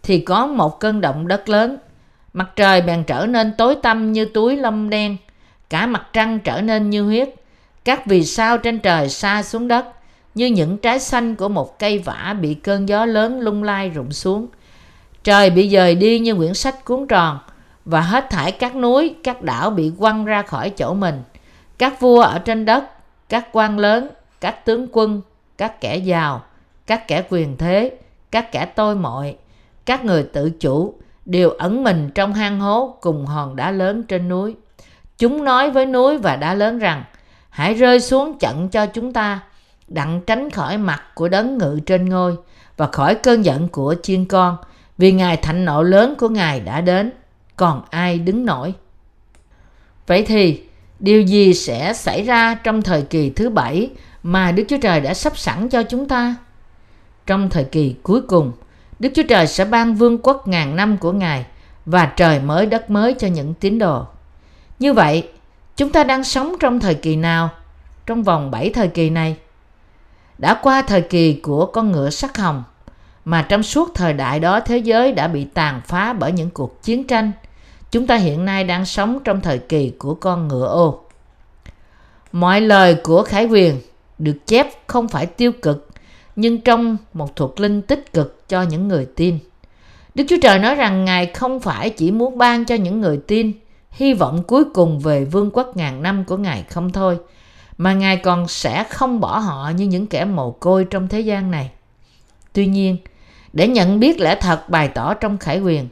thì 0.02 0.21
có 0.21 0.47
một 0.47 0.81
cơn 0.81 1.00
động 1.00 1.28
đất 1.28 1.49
lớn. 1.49 1.76
Mặt 2.33 2.50
trời 2.57 2.81
bèn 2.81 3.05
trở 3.05 3.26
nên 3.26 3.52
tối 3.59 3.76
tăm 3.83 4.12
như 4.12 4.25
túi 4.25 4.57
lông 4.57 4.90
đen, 4.90 5.16
cả 5.71 5.87
mặt 5.87 6.07
trăng 6.12 6.38
trở 6.40 6.61
nên 6.61 6.90
như 6.90 7.02
huyết. 7.02 7.35
Các 7.87 8.07
vì 8.07 8.25
sao 8.25 8.59
trên 8.59 8.78
trời 8.78 9.09
xa 9.09 9.43
xuống 9.43 9.69
đất, 9.69 9.87
như 10.35 10.47
những 10.47 10.78
trái 10.78 11.00
xanh 11.00 11.37
của 11.37 11.49
một 11.49 11.78
cây 11.78 11.99
vả 11.99 12.37
bị 12.40 12.55
cơn 12.55 12.88
gió 12.88 13.05
lớn 13.05 13.40
lung 13.40 13.62
lai 13.62 13.90
rụng 13.90 14.12
xuống. 14.12 14.47
Trời 15.25 15.50
bị 15.50 15.71
dời 15.71 15.95
đi 15.95 16.19
như 16.19 16.35
quyển 16.35 16.55
sách 16.55 16.85
cuốn 16.85 17.07
tròn, 17.07 17.38
và 17.85 18.00
hết 18.00 18.31
thải 18.31 18.52
các 18.52 18.76
núi, 18.76 19.14
các 19.23 19.43
đảo 19.43 19.71
bị 19.71 19.93
quăng 19.99 20.25
ra 20.25 20.43
khỏi 20.43 20.71
chỗ 20.71 20.95
mình. 20.95 21.23
Các 21.78 22.00
vua 22.00 22.21
ở 22.21 22.38
trên 22.38 22.64
đất, 22.64 22.85
các 23.28 23.49
quan 23.52 23.78
lớn, 23.78 24.09
các 24.40 24.64
tướng 24.64 24.87
quân, 24.93 25.21
các 25.59 25.81
kẻ 25.81 25.97
giàu, 25.97 26.43
các 26.87 27.09
kẻ 27.09 27.25
quyền 27.28 27.57
thế, 27.57 27.93
các 28.31 28.52
kẻ 28.52 28.66
tôi 28.66 28.97
mọi, 28.97 29.37
các 29.85 30.05
người 30.05 30.23
tự 30.23 30.50
chủ 30.50 30.95
đều 31.25 31.50
ẩn 31.50 31.85
mình 31.85 32.11
trong 32.14 32.35
hang 32.35 32.61
hố 32.61 32.97
cùng 33.00 33.26
hòn 33.26 33.57
đá 33.57 33.71
lớn 33.71 34.02
trên 34.02 34.28
núi. 34.28 34.55
Chúng 35.19 35.45
nói 35.45 35.71
với 35.71 35.87
núi 35.87 36.19
và 36.19 36.37
đá 36.37 36.55
lớn 36.55 36.78
rằng, 36.78 37.05
hãy 37.57 37.75
rơi 37.75 38.01
xuống 38.01 38.39
chặn 38.39 38.69
cho 38.69 38.87
chúng 38.87 39.13
ta, 39.13 39.41
đặng 39.89 40.21
tránh 40.27 40.51
khỏi 40.51 40.79
mặt 40.79 41.03
của 41.15 41.29
đấng 41.29 41.59
ngự 41.59 41.81
trên 41.87 42.09
ngôi 42.09 42.37
và 42.77 42.87
khỏi 42.87 43.15
cơn 43.15 43.45
giận 43.45 43.69
của 43.69 43.95
chiên 44.03 44.25
con, 44.25 44.57
vì 44.99 45.13
ngài 45.13 45.37
thạnh 45.37 45.65
nộ 45.65 45.83
lớn 45.83 46.15
của 46.19 46.29
ngài 46.29 46.61
đã 46.61 46.81
đến 46.81 47.13
còn 47.57 47.83
ai 47.91 48.19
đứng 48.19 48.47
nổi? 48.47 48.75
Vậy 50.07 50.23
thì 50.23 50.63
điều 50.99 51.23
gì 51.23 51.55
sẽ 51.55 51.93
xảy 51.93 52.23
ra 52.23 52.55
trong 52.55 52.83
thời 52.83 53.03
kỳ 53.03 53.31
thứ 53.31 53.51
bảy 53.51 53.91
mà 54.23 54.53
đức 54.53 54.65
chúa 54.69 54.79
trời 54.83 55.01
đã 55.01 55.15
sắp 55.15 55.39
sẵn 55.39 55.69
cho 55.69 55.83
chúng 55.83 56.09
ta? 56.09 56.35
Trong 57.27 57.51
thời 57.51 57.65
kỳ 57.65 57.95
cuối 58.03 58.21
cùng 58.21 58.53
đức 58.99 59.09
chúa 59.15 59.23
trời 59.29 59.47
sẽ 59.47 59.65
ban 59.65 59.95
vương 59.95 60.19
quốc 60.19 60.49
ngàn 60.49 60.77
năm 60.77 60.97
của 60.99 61.13
ngài 61.13 61.47
và 61.87 62.07
trời 62.17 62.41
mới 62.41 62.67
đất 62.67 62.91
mới 62.91 63.15
cho 63.15 63.29
những 63.29 63.55
tín 63.55 63.79
đồ. 63.79 64.05
Như 64.79 64.93
vậy 64.93 65.29
chúng 65.76 65.92
ta 65.92 66.04
đang 66.04 66.25
sống 66.25 66.56
trong 66.61 66.80
thời 66.80 66.95
kỳ 66.95 67.16
nào 67.16 67.50
trong 68.06 68.23
vòng 68.23 68.50
bảy 68.50 68.71
thời 68.71 68.88
kỳ 68.88 69.11
này 69.11 69.37
đã 70.38 70.54
qua 70.62 70.83
thời 70.83 71.02
kỳ 71.02 71.35
của 71.35 71.66
con 71.66 71.92
ngựa 71.92 72.11
sắc 72.11 72.37
hồng 72.37 72.64
mà 73.25 73.42
trong 73.42 73.62
suốt 73.62 73.95
thời 73.95 74.12
đại 74.12 74.40
đó 74.40 74.61
thế 74.61 74.78
giới 74.78 75.12
đã 75.12 75.28
bị 75.28 75.45
tàn 75.45 75.80
phá 75.87 76.12
bởi 76.12 76.33
những 76.33 76.50
cuộc 76.50 76.83
chiến 76.83 77.06
tranh 77.06 77.33
Chúng 77.90 78.06
ta 78.06 78.16
hiện 78.16 78.45
nay 78.45 78.64
đang 78.64 78.87
sống 78.87 79.18
trong 79.25 79.40
thời 79.40 79.59
kỳ 79.59 79.92
của 79.99 80.14
con 80.14 80.49
ngựa 80.49 80.66
ô. 80.66 81.00
Mọi 82.33 82.61
lời 82.61 82.95
của 82.95 83.23
Khải 83.23 83.47
Quyền 83.47 83.80
được 84.18 84.47
chép 84.47 84.66
không 84.87 85.09
phải 85.09 85.26
tiêu 85.26 85.52
cực, 85.52 85.88
nhưng 86.37 86.61
trong 86.61 86.97
một 87.12 87.37
thuộc 87.37 87.61
linh 87.61 87.83
tích 87.83 88.12
cực 88.12 88.49
cho 88.49 88.62
những 88.62 88.88
người 88.88 89.06
tin. 89.16 89.38
Đức 90.14 90.25
Chúa 90.28 90.37
Trời 90.42 90.59
nói 90.59 90.75
rằng 90.75 91.04
Ngài 91.04 91.26
không 91.26 91.61
phải 91.61 91.90
chỉ 91.90 92.11
muốn 92.11 92.38
ban 92.38 92.64
cho 92.64 92.75
những 92.75 93.00
người 93.00 93.21
tin 93.26 93.52
hy 93.97 94.15
vọng 94.15 94.43
cuối 94.47 94.65
cùng 94.75 95.00
về 95.00 95.25
vương 95.25 95.50
quốc 95.50 95.76
ngàn 95.76 96.03
năm 96.03 96.25
của 96.25 96.37
Ngài 96.37 96.62
không 96.62 96.93
thôi, 96.93 97.19
mà 97.79 97.93
Ngài 97.93 98.17
còn 98.17 98.49
sẽ 98.49 98.85
không 98.85 99.21
bỏ 99.21 99.38
họ 99.38 99.71
như 99.76 99.85
những 99.85 100.07
kẻ 100.07 100.25
mồ 100.25 100.50
côi 100.50 100.85
trong 100.85 101.09
thế 101.09 101.21
gian 101.21 101.50
này. 101.50 101.71
Tuy 102.53 102.67
nhiên, 102.67 102.97
để 103.53 103.69
nhận 103.69 104.00
biết 104.00 104.21
lẽ 104.21 104.38
thật 104.41 104.69
bày 104.71 104.88
tỏ 104.88 105.15
trong 105.15 105.38
Khải 105.38 105.61
Quyền, 105.61 105.88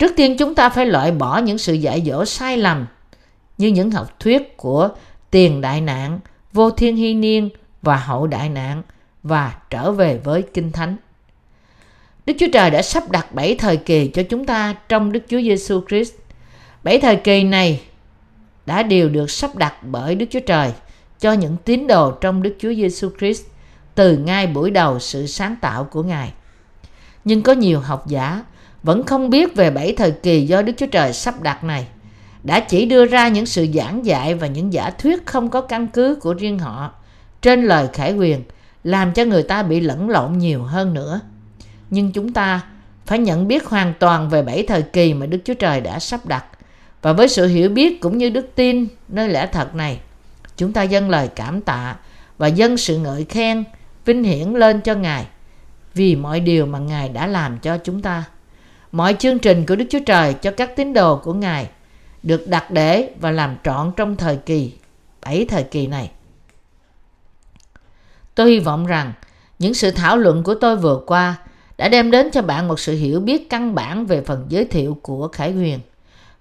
Trước 0.00 0.12
tiên 0.16 0.36
chúng 0.36 0.54
ta 0.54 0.68
phải 0.68 0.86
loại 0.86 1.12
bỏ 1.12 1.38
những 1.38 1.58
sự 1.58 1.74
dạy 1.74 2.02
dỗ 2.06 2.24
sai 2.24 2.56
lầm 2.56 2.86
như 3.58 3.68
những 3.68 3.90
học 3.90 4.20
thuyết 4.20 4.56
của 4.56 4.88
tiền 5.30 5.60
đại 5.60 5.80
nạn, 5.80 6.20
vô 6.52 6.70
thiên 6.70 6.96
hy 6.96 7.14
niên 7.14 7.48
và 7.82 7.96
hậu 7.96 8.26
đại 8.26 8.48
nạn 8.48 8.82
và 9.22 9.54
trở 9.70 9.92
về 9.92 10.20
với 10.24 10.42
kinh 10.42 10.72
thánh. 10.72 10.96
Đức 12.26 12.32
Chúa 12.38 12.46
Trời 12.52 12.70
đã 12.70 12.82
sắp 12.82 13.10
đặt 13.10 13.34
bảy 13.34 13.54
thời 13.54 13.76
kỳ 13.76 14.08
cho 14.08 14.22
chúng 14.22 14.46
ta 14.46 14.74
trong 14.88 15.12
Đức 15.12 15.20
Chúa 15.28 15.40
Giêsu 15.40 15.80
Christ. 15.88 16.14
Bảy 16.82 17.00
thời 17.00 17.16
kỳ 17.16 17.44
này 17.44 17.82
đã 18.66 18.82
đều 18.82 19.08
được 19.08 19.30
sắp 19.30 19.56
đặt 19.56 19.74
bởi 19.82 20.14
Đức 20.14 20.26
Chúa 20.30 20.40
Trời 20.40 20.72
cho 21.18 21.32
những 21.32 21.56
tín 21.64 21.86
đồ 21.86 22.10
trong 22.10 22.42
Đức 22.42 22.56
Chúa 22.58 22.74
Giêsu 22.74 23.10
Christ 23.18 23.42
từ 23.94 24.16
ngay 24.16 24.46
buổi 24.46 24.70
đầu 24.70 24.98
sự 24.98 25.26
sáng 25.26 25.56
tạo 25.60 25.84
của 25.84 26.02
Ngài. 26.02 26.32
Nhưng 27.24 27.42
có 27.42 27.52
nhiều 27.52 27.80
học 27.80 28.06
giả 28.06 28.44
vẫn 28.82 29.02
không 29.02 29.30
biết 29.30 29.56
về 29.56 29.70
bảy 29.70 29.94
thời 29.96 30.10
kỳ 30.10 30.46
do 30.46 30.62
Đức 30.62 30.72
Chúa 30.76 30.86
Trời 30.86 31.12
sắp 31.12 31.42
đặt 31.42 31.64
này, 31.64 31.86
đã 32.42 32.60
chỉ 32.60 32.86
đưa 32.86 33.06
ra 33.06 33.28
những 33.28 33.46
sự 33.46 33.66
giảng 33.74 34.06
dạy 34.06 34.34
và 34.34 34.46
những 34.46 34.72
giả 34.72 34.90
thuyết 34.90 35.26
không 35.26 35.50
có 35.50 35.60
căn 35.60 35.86
cứ 35.86 36.18
của 36.20 36.34
riêng 36.34 36.58
họ 36.58 36.90
trên 37.42 37.64
lời 37.64 37.88
khải 37.92 38.12
quyền, 38.12 38.42
làm 38.84 39.12
cho 39.12 39.24
người 39.24 39.42
ta 39.42 39.62
bị 39.62 39.80
lẫn 39.80 40.10
lộn 40.10 40.38
nhiều 40.38 40.62
hơn 40.62 40.94
nữa. 40.94 41.20
Nhưng 41.90 42.12
chúng 42.12 42.32
ta 42.32 42.60
phải 43.06 43.18
nhận 43.18 43.48
biết 43.48 43.64
hoàn 43.64 43.94
toàn 43.98 44.28
về 44.28 44.42
bảy 44.42 44.64
thời 44.68 44.82
kỳ 44.82 45.14
mà 45.14 45.26
Đức 45.26 45.38
Chúa 45.44 45.54
Trời 45.54 45.80
đã 45.80 45.98
sắp 45.98 46.26
đặt. 46.26 46.44
Và 47.02 47.12
với 47.12 47.28
sự 47.28 47.46
hiểu 47.46 47.68
biết 47.68 48.00
cũng 48.00 48.18
như 48.18 48.30
đức 48.30 48.50
tin 48.54 48.86
nơi 49.08 49.28
lẽ 49.28 49.46
thật 49.52 49.74
này, 49.74 50.00
chúng 50.56 50.72
ta 50.72 50.82
dâng 50.82 51.10
lời 51.10 51.28
cảm 51.34 51.60
tạ 51.60 51.96
và 52.38 52.46
dâng 52.46 52.76
sự 52.76 52.98
ngợi 52.98 53.24
khen, 53.24 53.64
vinh 54.04 54.24
hiển 54.24 54.52
lên 54.52 54.80
cho 54.80 54.94
Ngài 54.94 55.26
vì 55.94 56.16
mọi 56.16 56.40
điều 56.40 56.66
mà 56.66 56.78
Ngài 56.78 57.08
đã 57.08 57.26
làm 57.26 57.58
cho 57.58 57.78
chúng 57.78 58.02
ta 58.02 58.24
mọi 58.92 59.16
chương 59.18 59.38
trình 59.38 59.66
của 59.66 59.76
Đức 59.76 59.84
Chúa 59.90 60.00
Trời 60.06 60.34
cho 60.34 60.50
các 60.50 60.76
tín 60.76 60.92
đồ 60.92 61.16
của 61.16 61.34
Ngài 61.34 61.68
được 62.22 62.48
đặt 62.48 62.70
để 62.70 63.10
và 63.20 63.30
làm 63.30 63.56
trọn 63.64 63.92
trong 63.96 64.16
thời 64.16 64.36
kỳ 64.36 64.72
bảy 65.24 65.46
thời 65.48 65.62
kỳ 65.62 65.86
này. 65.86 66.10
Tôi 68.34 68.50
hy 68.50 68.58
vọng 68.58 68.86
rằng 68.86 69.12
những 69.58 69.74
sự 69.74 69.90
thảo 69.90 70.16
luận 70.16 70.42
của 70.42 70.54
tôi 70.54 70.76
vừa 70.76 71.00
qua 71.06 71.36
đã 71.78 71.88
đem 71.88 72.10
đến 72.10 72.30
cho 72.30 72.42
bạn 72.42 72.68
một 72.68 72.80
sự 72.80 72.94
hiểu 72.94 73.20
biết 73.20 73.50
căn 73.50 73.74
bản 73.74 74.06
về 74.06 74.20
phần 74.20 74.46
giới 74.48 74.64
thiệu 74.64 74.98
của 75.02 75.28
Khải 75.28 75.52
Huyền. 75.52 75.78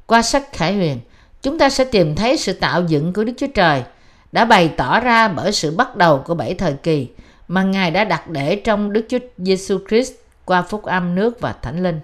Qua 0.10 0.22
sách 0.22 0.54
Khải 0.54 0.76
Huyền, 0.76 1.00
chúng 1.42 1.58
ta 1.58 1.70
sẽ 1.70 1.84
tìm 1.84 2.16
thấy 2.16 2.38
sự 2.38 2.54
tạo 2.54 2.84
dựng 2.88 3.14
của 3.14 3.24
Đức 3.24 3.34
Chúa 3.38 3.48
Trời 3.48 3.84
đã 4.32 4.46
bày 4.46 4.68
tỏ 4.78 5.00
ra 5.00 5.28
bởi 5.28 5.52
sự 5.52 5.76
bắt 5.76 5.96
đầu 5.96 6.24
của 6.26 6.34
bảy 6.36 6.54
thời 6.54 6.74
kỳ 6.74 7.08
mà 7.48 7.64
Ngài 7.64 7.92
đã 7.92 8.04
đặt 8.04 8.30
để 8.30 8.56
trong 8.56 8.94
Đức 8.94 9.06
Chúa 9.10 9.18
Giêsu 9.38 9.80
Christ 9.90 10.14
qua 10.46 10.62
phúc 10.62 10.84
âm 10.84 11.16
nước 11.16 11.42
và 11.42 11.56
thánh 11.62 11.84
linh. 11.84 12.00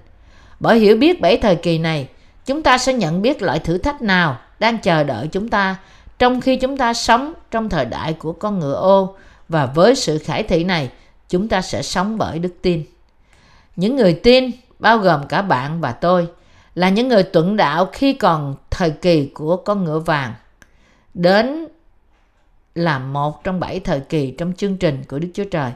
Bởi 0.60 0.80
hiểu 0.80 0.98
biết 0.98 1.22
bảy 1.22 1.38
thời 1.38 1.56
kỳ 1.56 1.78
này, 1.78 2.08
chúng 2.46 2.64
ta 2.64 2.78
sẽ 2.78 2.94
nhận 2.94 3.22
biết 3.22 3.42
loại 3.42 3.60
thử 3.60 3.78
thách 3.78 4.02
nào 4.02 4.38
đang 4.60 4.78
chờ 4.78 5.04
đợi 5.04 5.28
chúng 5.28 5.50
ta 5.50 5.76
trong 6.20 6.42
khi 6.42 6.56
chúng 6.56 6.78
ta 6.78 6.94
sống 6.94 7.34
trong 7.52 7.70
thời 7.70 7.86
đại 7.86 8.14
của 8.14 8.34
con 8.34 8.60
ngựa 8.60 8.76
ô 8.76 9.16
và 9.50 9.66
với 9.66 9.96
sự 9.96 10.18
khải 10.18 10.44
thị 10.44 10.64
này, 10.64 10.90
chúng 11.30 11.48
ta 11.48 11.62
sẽ 11.62 11.82
sống 11.82 12.18
bởi 12.18 12.40
đức 12.40 12.54
tin. 12.62 12.84
Những 13.76 13.96
người 13.96 14.14
tin, 14.14 14.52
bao 14.80 14.98
gồm 14.98 15.28
cả 15.28 15.42
bạn 15.42 15.82
và 15.82 15.92
tôi, 15.92 16.28
là 16.76 16.90
những 16.90 17.08
người 17.08 17.24
tuẫn 17.24 17.58
đạo 17.58 17.90
khi 17.94 18.14
còn 18.14 18.56
thời 18.70 18.92
kỳ 18.92 19.32
của 19.34 19.58
con 19.58 19.84
ngựa 19.84 20.00
vàng 20.00 20.34
đến 21.14 21.68
là 22.76 23.00
một 23.00 23.44
trong 23.44 23.60
bảy 23.60 23.80
thời 23.80 24.00
kỳ 24.00 24.32
trong 24.38 24.54
chương 24.54 24.78
trình 24.78 25.04
của 25.08 25.20
Đức 25.20 25.28
Chúa 25.34 25.44
Trời. 25.52 25.72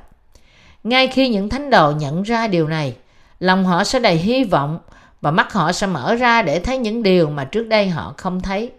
Ngay 0.83 1.07
khi 1.07 1.29
những 1.29 1.49
thánh 1.49 1.69
đồ 1.69 1.91
nhận 1.91 2.23
ra 2.23 2.47
điều 2.47 2.67
này, 2.67 2.95
lòng 3.39 3.65
họ 3.65 3.83
sẽ 3.83 3.99
đầy 3.99 4.15
hy 4.15 4.43
vọng 4.43 4.79
và 5.21 5.31
mắt 5.31 5.53
họ 5.53 5.71
sẽ 5.71 5.87
mở 5.87 6.15
ra 6.15 6.41
để 6.41 6.59
thấy 6.59 6.77
những 6.77 7.03
điều 7.03 7.29
mà 7.29 7.43
trước 7.43 7.63
đây 7.63 7.89
họ 7.89 8.13
không 8.17 8.41
thấy. 8.41 8.71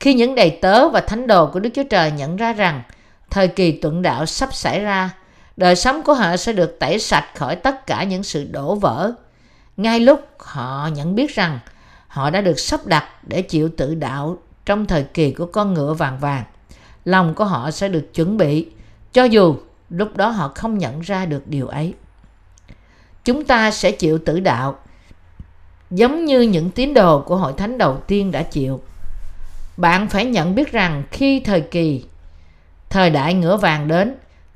Khi 0.00 0.14
những 0.14 0.34
đầy 0.34 0.50
tớ 0.50 0.88
và 0.88 1.00
thánh 1.00 1.26
đồ 1.26 1.46
của 1.46 1.60
Đức 1.60 1.70
Chúa 1.74 1.84
Trời 1.90 2.12
nhận 2.12 2.36
ra 2.36 2.52
rằng 2.52 2.82
thời 3.30 3.48
kỳ 3.48 3.72
tuận 3.72 4.02
đạo 4.02 4.26
sắp 4.26 4.54
xảy 4.54 4.80
ra, 4.80 5.10
đời 5.56 5.76
sống 5.76 6.02
của 6.02 6.14
họ 6.14 6.36
sẽ 6.36 6.52
được 6.52 6.78
tẩy 6.78 6.98
sạch 6.98 7.26
khỏi 7.34 7.56
tất 7.56 7.86
cả 7.86 8.04
những 8.04 8.22
sự 8.22 8.44
đổ 8.50 8.74
vỡ. 8.74 9.12
Ngay 9.80 10.00
lúc 10.00 10.28
họ 10.38 10.88
nhận 10.94 11.14
biết 11.14 11.34
rằng 11.34 11.58
họ 12.08 12.30
đã 12.30 12.40
được 12.40 12.58
sắp 12.58 12.86
đặt 12.86 13.04
để 13.22 13.42
chịu 13.42 13.70
tự 13.76 13.94
đạo 13.94 14.38
trong 14.66 14.86
thời 14.86 15.02
kỳ 15.02 15.32
của 15.32 15.46
con 15.46 15.74
ngựa 15.74 15.94
vàng 15.94 16.18
vàng, 16.18 16.44
lòng 17.04 17.34
của 17.34 17.44
họ 17.44 17.70
sẽ 17.70 17.88
được 17.88 18.14
chuẩn 18.14 18.36
bị, 18.36 18.66
cho 19.12 19.24
dù 19.24 19.56
lúc 19.90 20.16
đó 20.16 20.28
họ 20.28 20.48
không 20.54 20.78
nhận 20.78 21.00
ra 21.00 21.26
được 21.26 21.42
điều 21.46 21.68
ấy. 21.68 21.94
Chúng 23.24 23.44
ta 23.44 23.70
sẽ 23.70 23.90
chịu 23.90 24.18
tử 24.18 24.40
đạo, 24.40 24.78
giống 25.90 26.24
như 26.24 26.40
những 26.40 26.70
tín 26.70 26.94
đồ 26.94 27.20
của 27.20 27.36
hội 27.36 27.52
thánh 27.56 27.78
đầu 27.78 27.98
tiên 28.06 28.30
đã 28.30 28.42
chịu. 28.42 28.80
Bạn 29.76 30.08
phải 30.08 30.24
nhận 30.24 30.54
biết 30.54 30.72
rằng 30.72 31.02
khi 31.10 31.40
thời 31.40 31.60
kỳ, 31.60 32.04
thời 32.90 33.10
đại 33.10 33.34
ngựa 33.34 33.56
vàng 33.56 33.88
đến, 33.88 34.14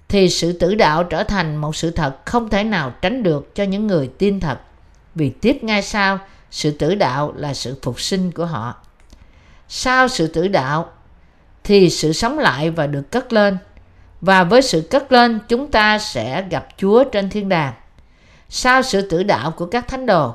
thì 0.08 0.28
sự 0.28 0.52
tử 0.52 0.74
đạo 0.74 1.04
trở 1.04 1.24
thành 1.24 1.56
một 1.56 1.76
sự 1.76 1.90
thật 1.90 2.26
không 2.26 2.48
thể 2.48 2.64
nào 2.64 2.92
tránh 3.02 3.22
được 3.22 3.54
cho 3.54 3.64
những 3.64 3.86
người 3.86 4.10
tin 4.18 4.40
thật. 4.40 4.58
Vì 5.14 5.30
tiếp 5.30 5.58
ngay 5.64 5.82
sau, 5.82 6.18
sự 6.50 6.70
tử 6.70 6.94
đạo 6.94 7.32
là 7.36 7.54
sự 7.54 7.78
phục 7.82 8.00
sinh 8.00 8.32
của 8.32 8.46
họ. 8.46 8.74
Sau 9.68 10.08
sự 10.08 10.26
tử 10.26 10.48
đạo 10.48 10.92
thì 11.64 11.90
sự 11.90 12.12
sống 12.12 12.38
lại 12.38 12.70
và 12.70 12.86
được 12.86 13.10
cất 13.10 13.32
lên. 13.32 13.58
Và 14.20 14.44
với 14.44 14.62
sự 14.62 14.80
cất 14.90 15.12
lên 15.12 15.38
chúng 15.48 15.70
ta 15.70 15.98
sẽ 15.98 16.44
gặp 16.50 16.68
Chúa 16.76 17.04
trên 17.04 17.30
thiên 17.30 17.48
đàng. 17.48 17.72
Sau 18.48 18.82
sự 18.82 19.10
tử 19.10 19.22
đạo 19.22 19.50
của 19.50 19.66
các 19.66 19.88
thánh 19.88 20.06
đồ, 20.06 20.34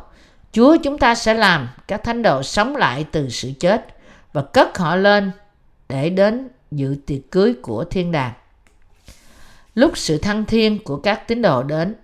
Chúa 0.52 0.78
chúng 0.84 0.98
ta 0.98 1.16
sẽ 1.16 1.34
làm 1.34 1.70
các 1.88 2.04
thánh 2.04 2.22
đồ 2.22 2.44
sống 2.44 2.76
lại 2.76 3.06
từ 3.12 3.30
sự 3.30 3.52
chết 3.60 3.86
và 4.34 4.42
cất 4.42 4.78
họ 4.78 4.96
lên 4.96 5.32
để 5.90 6.10
đến 6.10 6.50
dự 6.72 6.96
tiệc 7.06 7.32
cưới 7.32 7.56
của 7.62 7.84
thiên 7.84 8.12
đàng. 8.12 8.34
Lúc 9.76 9.98
sự 9.98 10.18
thăng 10.18 10.46
thiên 10.46 10.84
của 10.84 10.98
các 10.98 11.28
tín 11.28 11.42
đồ 11.42 11.64
đến, 11.64 11.96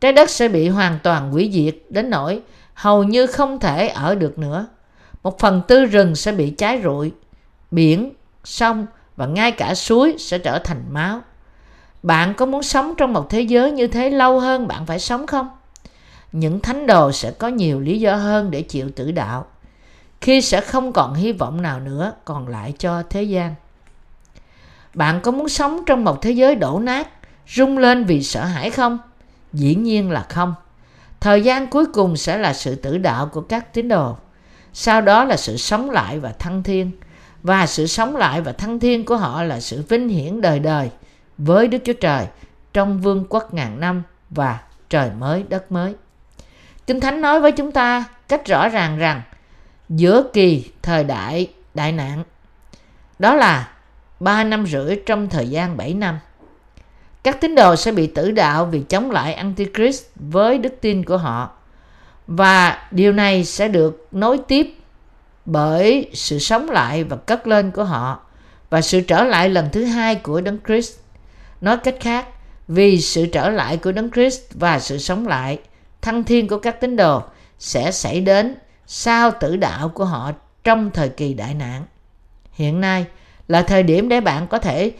trái 0.00 0.12
đất 0.12 0.30
sẽ 0.30 0.48
bị 0.48 0.68
hoàn 0.68 0.98
toàn 1.02 1.30
hủy 1.30 1.50
diệt 1.52 1.76
đến 1.88 2.10
nỗi 2.10 2.42
hầu 2.74 3.02
như 3.02 3.26
không 3.26 3.60
thể 3.60 3.88
ở 3.88 4.14
được 4.14 4.38
nữa. 4.38 4.66
Một 5.22 5.38
phần 5.38 5.62
tư 5.68 5.84
rừng 5.84 6.14
sẽ 6.14 6.32
bị 6.32 6.50
cháy 6.50 6.80
rụi, 6.84 7.12
biển, 7.70 8.12
sông 8.44 8.86
và 9.16 9.26
ngay 9.26 9.52
cả 9.52 9.74
suối 9.74 10.14
sẽ 10.18 10.38
trở 10.38 10.58
thành 10.58 10.84
máu. 10.90 11.20
Bạn 12.02 12.34
có 12.34 12.46
muốn 12.46 12.62
sống 12.62 12.94
trong 12.96 13.12
một 13.12 13.30
thế 13.30 13.40
giới 13.40 13.70
như 13.70 13.86
thế 13.86 14.10
lâu 14.10 14.40
hơn 14.40 14.68
bạn 14.68 14.86
phải 14.86 14.98
sống 14.98 15.26
không? 15.26 15.50
Những 16.32 16.60
thánh 16.60 16.86
đồ 16.86 17.12
sẽ 17.12 17.30
có 17.30 17.48
nhiều 17.48 17.80
lý 17.80 18.00
do 18.00 18.16
hơn 18.16 18.50
để 18.50 18.62
chịu 18.62 18.90
tử 18.96 19.12
đạo, 19.12 19.46
khi 20.20 20.40
sẽ 20.40 20.60
không 20.60 20.92
còn 20.92 21.14
hy 21.14 21.32
vọng 21.32 21.62
nào 21.62 21.80
nữa 21.80 22.12
còn 22.24 22.48
lại 22.48 22.74
cho 22.78 23.02
thế 23.10 23.22
gian. 23.22 23.54
Bạn 24.94 25.20
có 25.20 25.30
muốn 25.30 25.48
sống 25.48 25.82
trong 25.86 26.04
một 26.04 26.22
thế 26.22 26.30
giới 26.30 26.54
đổ 26.54 26.78
nát, 26.78 27.08
rung 27.48 27.78
lên 27.78 28.04
vì 28.04 28.22
sợ 28.22 28.44
hãi 28.44 28.70
không? 28.70 28.98
Dĩ 29.52 29.74
nhiên 29.74 30.10
là 30.10 30.26
không. 30.28 30.54
Thời 31.20 31.42
gian 31.42 31.66
cuối 31.66 31.86
cùng 31.86 32.16
sẽ 32.16 32.38
là 32.38 32.52
sự 32.52 32.74
tử 32.74 32.98
đạo 32.98 33.26
của 33.26 33.40
các 33.40 33.74
tín 33.74 33.88
đồ. 33.88 34.16
Sau 34.72 35.00
đó 35.00 35.24
là 35.24 35.36
sự 35.36 35.56
sống 35.56 35.90
lại 35.90 36.18
và 36.18 36.32
thăng 36.38 36.62
thiên. 36.62 36.90
Và 37.42 37.66
sự 37.66 37.86
sống 37.86 38.16
lại 38.16 38.40
và 38.40 38.52
thăng 38.52 38.80
thiên 38.80 39.04
của 39.04 39.16
họ 39.16 39.42
là 39.42 39.60
sự 39.60 39.84
vinh 39.88 40.08
hiển 40.08 40.40
đời 40.40 40.58
đời 40.58 40.90
với 41.38 41.68
Đức 41.68 41.78
Chúa 41.84 41.92
Trời 41.92 42.26
trong 42.72 43.00
vương 43.00 43.24
quốc 43.28 43.54
ngàn 43.54 43.80
năm 43.80 44.02
và 44.30 44.60
trời 44.88 45.10
mới, 45.18 45.44
đất 45.48 45.72
mới. 45.72 45.94
Kinh 46.86 47.00
Thánh 47.00 47.20
nói 47.20 47.40
với 47.40 47.52
chúng 47.52 47.72
ta 47.72 48.04
cách 48.28 48.46
rõ 48.46 48.68
ràng 48.68 48.98
rằng 48.98 49.22
giữa 49.88 50.24
kỳ 50.32 50.70
thời 50.82 51.04
đại 51.04 51.52
đại 51.74 51.92
nạn, 51.92 52.24
đó 53.18 53.34
là 53.34 53.68
ba 54.20 54.44
năm 54.44 54.66
rưỡi 54.66 54.96
trong 55.06 55.28
thời 55.28 55.48
gian 55.48 55.76
7 55.76 55.94
năm. 55.94 56.18
Các 57.22 57.40
tín 57.40 57.54
đồ 57.54 57.76
sẽ 57.76 57.92
bị 57.92 58.06
tử 58.06 58.30
đạo 58.30 58.66
vì 58.66 58.82
chống 58.88 59.10
lại 59.10 59.34
Antichrist 59.34 60.04
với 60.14 60.58
đức 60.58 60.74
tin 60.80 61.04
của 61.04 61.16
họ. 61.16 61.50
Và 62.26 62.88
điều 62.90 63.12
này 63.12 63.44
sẽ 63.44 63.68
được 63.68 64.08
nối 64.12 64.38
tiếp 64.48 64.74
bởi 65.44 66.10
sự 66.14 66.38
sống 66.38 66.70
lại 66.70 67.04
và 67.04 67.16
cất 67.16 67.46
lên 67.46 67.70
của 67.70 67.84
họ 67.84 68.20
và 68.70 68.80
sự 68.80 69.00
trở 69.00 69.24
lại 69.24 69.48
lần 69.48 69.68
thứ 69.72 69.84
hai 69.84 70.14
của 70.14 70.40
Đấng 70.40 70.58
Christ. 70.66 70.98
Nói 71.60 71.76
cách 71.76 71.96
khác, 72.00 72.26
vì 72.68 73.00
sự 73.00 73.26
trở 73.26 73.50
lại 73.50 73.76
của 73.76 73.92
Đấng 73.92 74.10
Christ 74.10 74.40
và 74.54 74.78
sự 74.78 74.98
sống 74.98 75.26
lại, 75.26 75.58
thăng 76.02 76.24
thiên 76.24 76.48
của 76.48 76.58
các 76.58 76.80
tín 76.80 76.96
đồ 76.96 77.22
sẽ 77.58 77.92
xảy 77.92 78.20
đến 78.20 78.54
sau 78.86 79.30
tử 79.30 79.56
đạo 79.56 79.88
của 79.88 80.04
họ 80.04 80.32
trong 80.64 80.90
thời 80.90 81.08
kỳ 81.08 81.34
đại 81.34 81.54
nạn. 81.54 81.84
Hiện 82.52 82.80
nay 82.80 83.06
là 83.48 83.62
thời 83.62 83.82
điểm 83.82 84.08
để 84.08 84.20
bạn 84.20 84.46
có 84.46 84.58
thể 84.58 84.92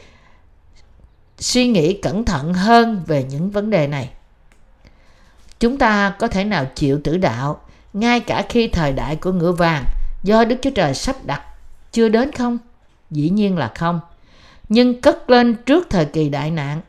suy 1.40 1.66
nghĩ 1.66 1.92
cẩn 1.92 2.24
thận 2.24 2.55
hơn 2.55 3.03
về 3.07 3.24
những 3.31 3.50
vấn 3.50 3.70
đề 3.70 3.87
này. 3.87 4.11
Chúng 5.61 5.79
ta 5.79 6.14
có 6.18 6.29
thể 6.29 6.44
nào 6.44 6.66
chịu 6.74 7.00
tử 7.05 7.16
đạo 7.16 7.61
ngay 7.92 8.20
cả 8.20 8.44
khi 8.48 8.68
thời 8.68 8.92
đại 8.92 9.16
của 9.16 9.33
ngựa 9.33 9.53
vàng 9.53 9.85
do 10.22 10.44
Đức 10.44 10.57
Chúa 10.62 10.70
Trời 10.70 10.94
sắp 10.94 11.16
đặt 11.24 11.42
chưa 11.92 12.09
đến 12.09 12.33
không? 12.33 12.59
Dĩ 13.11 13.31
nhiên 13.31 13.59
là 13.59 13.72
không. 13.74 14.00
Nhưng 14.68 15.00
cất 15.00 15.31
lên 15.31 15.55
trước 15.55 15.87
thời 15.90 16.05
kỳ 16.05 16.29
đại 16.29 16.50
nạn, 16.50 16.81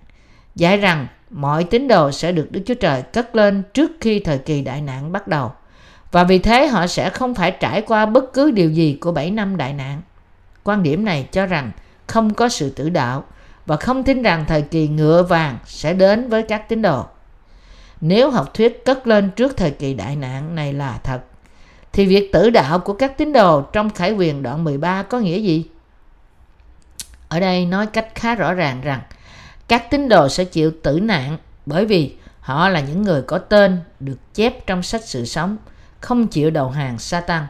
dạy 0.56 0.78
rằng 0.78 1.08
mọi 1.30 1.64
tín 1.64 1.88
đồ 1.88 2.12
sẽ 2.12 2.32
được 2.32 2.48
Đức 2.52 2.62
Chúa 2.66 2.74
Trời 2.74 3.02
cất 3.02 3.36
lên 3.36 3.64
trước 3.74 3.92
khi 4.02 4.20
thời 4.20 4.38
kỳ 4.38 4.62
đại 4.62 4.82
nạn 4.82 5.12
bắt 5.12 5.28
đầu. 5.28 5.52
Và 6.12 6.24
vì 6.24 6.40
thế 6.40 6.68
họ 6.68 6.88
sẽ 6.88 7.10
không 7.10 7.36
phải 7.36 7.52
trải 7.52 7.82
qua 7.82 8.06
bất 8.06 8.34
cứ 8.34 8.52
điều 8.52 8.72
gì 8.72 8.98
của 9.02 9.12
7 9.12 9.32
năm 9.32 9.58
đại 9.58 9.74
nạn. 9.74 10.02
Quan 10.64 10.84
điểm 10.84 11.06
này 11.06 11.28
cho 11.32 11.46
rằng 11.46 11.72
không 12.08 12.34
có 12.34 12.50
sự 12.50 12.70
tử 12.70 12.90
đạo 12.90 13.24
và 13.66 13.78
không 13.78 14.04
tin 14.04 14.22
rằng 14.22 14.46
thời 14.48 14.62
kỳ 14.62 14.88
ngựa 14.88 15.24
vàng 15.24 15.58
sẽ 15.66 15.94
đến 15.94 16.30
với 16.30 16.44
các 16.44 16.70
tín 16.70 16.82
đồ. 16.82 17.06
Nếu 18.02 18.32
học 18.32 18.54
thuyết 18.54 18.86
cất 18.86 19.08
lên 19.08 19.32
trước 19.36 19.58
thời 19.58 19.72
kỳ 19.72 19.94
đại 19.94 20.16
nạn 20.16 20.56
này 20.56 20.74
là 20.74 21.00
thật, 21.04 21.22
thì 21.94 22.06
việc 22.06 22.32
tử 22.34 22.50
đạo 22.50 22.80
của 22.80 22.94
các 22.94 23.18
tín 23.18 23.34
đồ 23.34 23.62
trong 23.62 23.90
Khải 23.90 24.12
quyền 24.12 24.44
đoạn 24.44 24.64
13 24.64 25.04
có 25.04 25.20
nghĩa 25.20 25.40
gì? 25.40 25.66
Ở 27.28 27.40
đây 27.40 27.66
nói 27.66 27.88
cách 27.88 28.08
khá 28.16 28.36
rõ 28.36 28.54
ràng 28.54 28.82
rằng 28.82 29.02
các 29.68 29.92
tín 29.92 30.10
đồ 30.10 30.30
sẽ 30.30 30.44
chịu 30.44 30.72
tử 30.84 31.00
nạn 31.00 31.38
bởi 31.66 31.86
vì 31.86 32.16
họ 32.40 32.70
là 32.70 32.80
những 32.80 33.02
người 33.02 33.22
có 33.22 33.38
tên 33.38 33.80
được 34.00 34.18
chép 34.34 34.68
trong 34.68 34.84
sách 34.84 35.02
sự 35.06 35.26
sống, 35.26 35.58
không 36.00 36.28
chịu 36.28 36.52
đầu 36.52 36.70
hàng 36.70 37.00
Satan. 37.00 37.44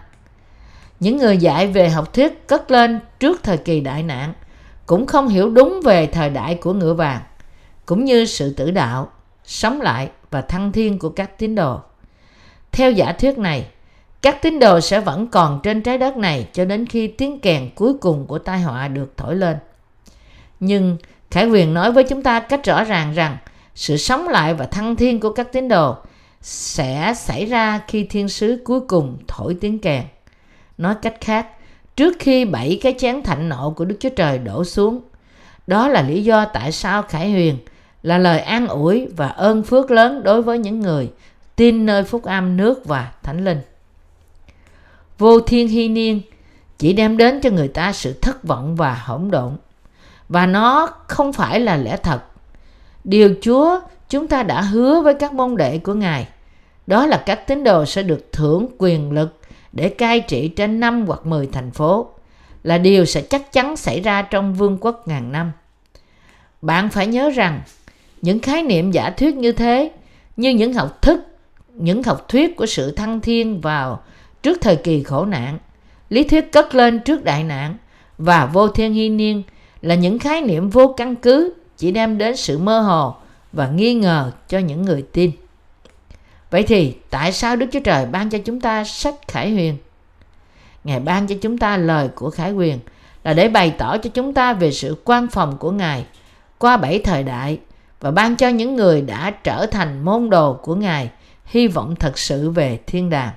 Những 0.99 1.17
người 1.17 1.37
dạy 1.37 1.67
về 1.67 1.89
học 1.89 2.13
thuyết 2.13 2.47
cất 2.47 2.71
lên 2.71 2.99
trước 3.19 3.43
thời 3.43 3.57
kỳ 3.57 3.79
đại 3.79 4.03
nạn 4.03 4.33
cũng 4.91 5.07
không 5.07 5.27
hiểu 5.27 5.49
đúng 5.49 5.79
về 5.83 6.07
thời 6.07 6.29
đại 6.29 6.55
của 6.55 6.73
ngựa 6.73 6.93
vàng, 6.93 7.21
cũng 7.85 8.05
như 8.05 8.25
sự 8.25 8.53
tử 8.53 8.71
đạo, 8.71 9.11
sống 9.43 9.81
lại 9.81 10.09
và 10.31 10.41
thăng 10.41 10.71
thiên 10.71 10.99
của 10.99 11.09
các 11.09 11.37
tín 11.37 11.55
đồ. 11.55 11.79
Theo 12.71 12.91
giả 12.91 13.13
thuyết 13.13 13.37
này, 13.37 13.65
các 14.21 14.41
tín 14.41 14.59
đồ 14.59 14.79
sẽ 14.79 14.99
vẫn 14.99 15.27
còn 15.27 15.59
trên 15.63 15.81
trái 15.81 15.97
đất 15.97 16.17
này 16.17 16.47
cho 16.53 16.65
đến 16.65 16.85
khi 16.85 17.07
tiếng 17.07 17.39
kèn 17.39 17.69
cuối 17.75 17.93
cùng 17.93 18.25
của 18.27 18.39
tai 18.39 18.61
họa 18.61 18.87
được 18.87 19.13
thổi 19.17 19.35
lên. 19.35 19.57
Nhưng 20.59 20.97
Khải 21.31 21.47
Quyền 21.47 21.73
nói 21.73 21.91
với 21.91 22.03
chúng 22.03 22.23
ta 22.23 22.39
cách 22.39 22.65
rõ 22.65 22.83
ràng 22.83 23.13
rằng 23.13 23.37
sự 23.75 23.97
sống 23.97 24.27
lại 24.27 24.53
và 24.53 24.65
thăng 24.65 24.95
thiên 24.95 25.19
của 25.19 25.33
các 25.33 25.51
tín 25.51 25.67
đồ 25.67 25.95
sẽ 26.41 27.13
xảy 27.17 27.45
ra 27.45 27.81
khi 27.87 28.03
thiên 28.03 28.29
sứ 28.29 28.61
cuối 28.65 28.79
cùng 28.79 29.17
thổi 29.27 29.57
tiếng 29.61 29.79
kèn. 29.79 30.03
Nói 30.77 30.95
cách 31.01 31.15
khác, 31.21 31.47
trước 31.95 32.15
khi 32.19 32.45
bảy 32.45 32.79
cái 32.81 32.95
chén 32.99 33.23
thạnh 33.23 33.49
nộ 33.49 33.73
của 33.77 33.85
Đức 33.85 33.95
Chúa 33.99 34.09
Trời 34.09 34.37
đổ 34.37 34.63
xuống. 34.63 35.01
Đó 35.67 35.87
là 35.87 36.01
lý 36.01 36.23
do 36.23 36.45
tại 36.45 36.71
sao 36.71 37.01
Khải 37.01 37.31
Huyền 37.31 37.57
là 38.03 38.17
lời 38.17 38.39
an 38.39 38.67
ủi 38.67 39.07
và 39.17 39.27
ơn 39.27 39.63
phước 39.63 39.91
lớn 39.91 40.23
đối 40.23 40.41
với 40.41 40.57
những 40.57 40.79
người 40.79 41.11
tin 41.55 41.85
nơi 41.85 42.03
phúc 42.03 42.23
âm 42.23 42.57
nước 42.57 42.85
và 42.85 43.11
thánh 43.23 43.45
linh. 43.45 43.61
Vô 45.17 45.39
thiên 45.39 45.67
hy 45.67 45.87
niên 45.87 46.21
chỉ 46.77 46.93
đem 46.93 47.17
đến 47.17 47.41
cho 47.41 47.49
người 47.49 47.67
ta 47.67 47.93
sự 47.93 48.13
thất 48.13 48.43
vọng 48.43 48.75
và 48.75 48.93
hỗn 48.93 49.31
độn. 49.31 49.57
Và 50.29 50.45
nó 50.45 50.87
không 51.07 51.33
phải 51.33 51.59
là 51.59 51.77
lẽ 51.77 51.97
thật. 51.97 52.19
Điều 53.03 53.35
Chúa 53.41 53.79
chúng 54.09 54.27
ta 54.27 54.43
đã 54.43 54.61
hứa 54.61 55.01
với 55.01 55.13
các 55.13 55.33
môn 55.33 55.57
đệ 55.57 55.77
của 55.77 55.93
Ngài. 55.93 56.27
Đó 56.87 57.05
là 57.05 57.23
các 57.25 57.47
tín 57.47 57.63
đồ 57.63 57.85
sẽ 57.85 58.03
được 58.03 58.31
thưởng 58.31 58.67
quyền 58.77 59.11
lực 59.11 59.40
để 59.73 59.89
cai 59.89 60.19
trị 60.19 60.47
trên 60.47 60.79
năm 60.79 61.05
hoặc 61.07 61.25
10 61.25 61.47
thành 61.47 61.71
phố 61.71 62.09
là 62.63 62.77
điều 62.77 63.05
sẽ 63.05 63.21
chắc 63.21 63.51
chắn 63.51 63.77
xảy 63.77 64.01
ra 64.01 64.21
trong 64.21 64.53
vương 64.53 64.77
quốc 64.81 65.07
ngàn 65.07 65.31
năm. 65.31 65.51
Bạn 66.61 66.89
phải 66.89 67.07
nhớ 67.07 67.29
rằng 67.29 67.61
những 68.21 68.39
khái 68.39 68.63
niệm 68.63 68.91
giả 68.91 69.09
thuyết 69.09 69.35
như 69.35 69.51
thế 69.51 69.91
như 70.37 70.49
những 70.49 70.73
học 70.73 71.01
thức, 71.01 71.21
những 71.73 72.03
học 72.03 72.25
thuyết 72.27 72.55
của 72.55 72.65
sự 72.65 72.91
thăng 72.91 73.21
thiên 73.21 73.61
vào 73.61 74.03
trước 74.43 74.61
thời 74.61 74.75
kỳ 74.75 75.03
khổ 75.03 75.25
nạn, 75.25 75.57
lý 76.09 76.23
thuyết 76.23 76.51
cất 76.51 76.75
lên 76.75 76.99
trước 76.99 77.23
đại 77.23 77.43
nạn 77.43 77.77
và 78.17 78.45
vô 78.45 78.67
thiên 78.67 78.93
hy 78.93 79.09
niên 79.09 79.43
là 79.81 79.95
những 79.95 80.19
khái 80.19 80.41
niệm 80.41 80.69
vô 80.69 80.93
căn 80.97 81.15
cứ 81.15 81.53
chỉ 81.77 81.91
đem 81.91 82.17
đến 82.17 82.35
sự 82.35 82.57
mơ 82.57 82.79
hồ 82.79 83.15
và 83.51 83.67
nghi 83.67 83.93
ngờ 83.93 84.31
cho 84.47 84.59
những 84.59 84.81
người 84.81 85.01
tin. 85.01 85.31
Vậy 86.51 86.63
thì 86.63 86.95
tại 87.09 87.31
sao 87.31 87.55
Đức 87.55 87.65
Chúa 87.71 87.79
Trời 87.79 88.05
ban 88.05 88.29
cho 88.29 88.37
chúng 88.45 88.61
ta 88.61 88.83
sách 88.83 89.15
Khải 89.27 89.51
Huyền? 89.51 89.77
Ngài 90.83 90.99
ban 90.99 91.27
cho 91.27 91.35
chúng 91.41 91.57
ta 91.57 91.77
lời 91.77 92.07
của 92.15 92.29
Khải 92.29 92.51
Huyền 92.51 92.79
là 93.23 93.33
để 93.33 93.49
bày 93.49 93.73
tỏ 93.77 93.97
cho 93.97 94.09
chúng 94.13 94.33
ta 94.33 94.53
về 94.53 94.71
sự 94.71 94.97
quan 95.03 95.27
phòng 95.27 95.57
của 95.57 95.71
Ngài 95.71 96.05
qua 96.57 96.77
bảy 96.77 96.99
thời 96.99 97.23
đại 97.23 97.59
và 97.99 98.11
ban 98.11 98.35
cho 98.35 98.47
những 98.47 98.75
người 98.75 99.01
đã 99.01 99.31
trở 99.43 99.65
thành 99.65 100.05
môn 100.05 100.29
đồ 100.29 100.53
của 100.53 100.75
Ngài 100.75 101.09
hy 101.45 101.67
vọng 101.67 101.95
thật 101.95 102.17
sự 102.17 102.49
về 102.49 102.79
thiên 102.87 103.09
đàng. 103.09 103.31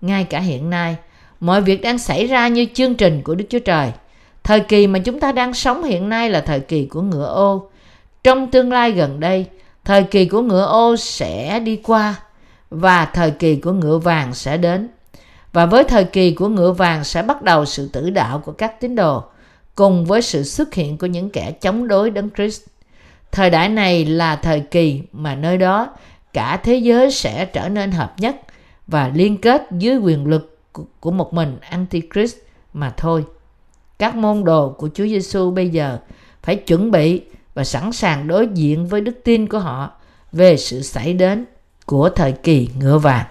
Ngay 0.00 0.24
cả 0.24 0.40
hiện 0.40 0.70
nay, 0.70 0.96
mọi 1.40 1.62
việc 1.62 1.82
đang 1.82 1.98
xảy 1.98 2.26
ra 2.26 2.48
như 2.48 2.66
chương 2.74 2.94
trình 2.94 3.22
của 3.22 3.34
Đức 3.34 3.44
Chúa 3.50 3.58
Trời. 3.58 3.92
Thời 4.44 4.60
kỳ 4.60 4.86
mà 4.86 4.98
chúng 4.98 5.20
ta 5.20 5.32
đang 5.32 5.54
sống 5.54 5.84
hiện 5.84 6.08
nay 6.08 6.30
là 6.30 6.40
thời 6.40 6.60
kỳ 6.60 6.86
của 6.86 7.02
ngựa 7.02 7.26
ô. 7.26 7.70
Trong 8.24 8.50
tương 8.50 8.72
lai 8.72 8.92
gần 8.92 9.20
đây, 9.20 9.46
thời 9.84 10.02
kỳ 10.02 10.24
của 10.24 10.42
ngựa 10.42 10.66
ô 10.66 10.96
sẽ 10.96 11.60
đi 11.60 11.76
qua 11.76 12.14
và 12.70 13.04
thời 13.04 13.30
kỳ 13.30 13.56
của 13.56 13.72
ngựa 13.72 13.98
vàng 13.98 14.34
sẽ 14.34 14.56
đến. 14.56 14.88
Và 15.52 15.66
với 15.66 15.84
thời 15.84 16.04
kỳ 16.04 16.34
của 16.34 16.48
ngựa 16.48 16.72
vàng 16.72 17.04
sẽ 17.04 17.22
bắt 17.22 17.42
đầu 17.42 17.64
sự 17.64 17.88
tử 17.88 18.10
đạo 18.10 18.42
của 18.44 18.52
các 18.52 18.80
tín 18.80 18.94
đồ, 18.94 19.24
cùng 19.74 20.04
với 20.04 20.22
sự 20.22 20.42
xuất 20.42 20.74
hiện 20.74 20.98
của 20.98 21.06
những 21.06 21.30
kẻ 21.30 21.52
chống 21.52 21.88
đối 21.88 22.10
đấng 22.10 22.30
Christ. 22.30 22.62
Thời 23.32 23.50
đại 23.50 23.68
này 23.68 24.04
là 24.04 24.36
thời 24.36 24.60
kỳ 24.60 25.02
mà 25.12 25.34
nơi 25.34 25.58
đó 25.58 25.88
cả 26.32 26.60
thế 26.64 26.76
giới 26.76 27.10
sẽ 27.10 27.44
trở 27.44 27.68
nên 27.68 27.90
hợp 27.90 28.14
nhất 28.18 28.36
và 28.86 29.10
liên 29.14 29.36
kết 29.36 29.66
dưới 29.70 29.96
quyền 29.96 30.26
lực 30.26 30.58
của 31.00 31.10
một 31.10 31.34
mình 31.34 31.58
Antichrist 31.60 32.36
mà 32.72 32.92
thôi. 32.96 33.24
Các 33.98 34.16
môn 34.16 34.44
đồ 34.44 34.68
của 34.68 34.88
Chúa 34.94 35.06
Giêsu 35.06 35.50
bây 35.50 35.68
giờ 35.68 35.98
phải 36.42 36.56
chuẩn 36.56 36.90
bị 36.90 37.22
và 37.54 37.64
sẵn 37.64 37.92
sàng 37.92 38.26
đối 38.26 38.48
diện 38.54 38.86
với 38.86 39.00
đức 39.00 39.20
tin 39.24 39.46
của 39.46 39.58
họ 39.58 39.90
về 40.32 40.56
sự 40.56 40.82
xảy 40.82 41.12
đến 41.12 41.44
của 41.88 42.08
thời 42.08 42.32
kỳ 42.32 42.68
ngựa 42.78 42.98
vàng. 42.98 43.26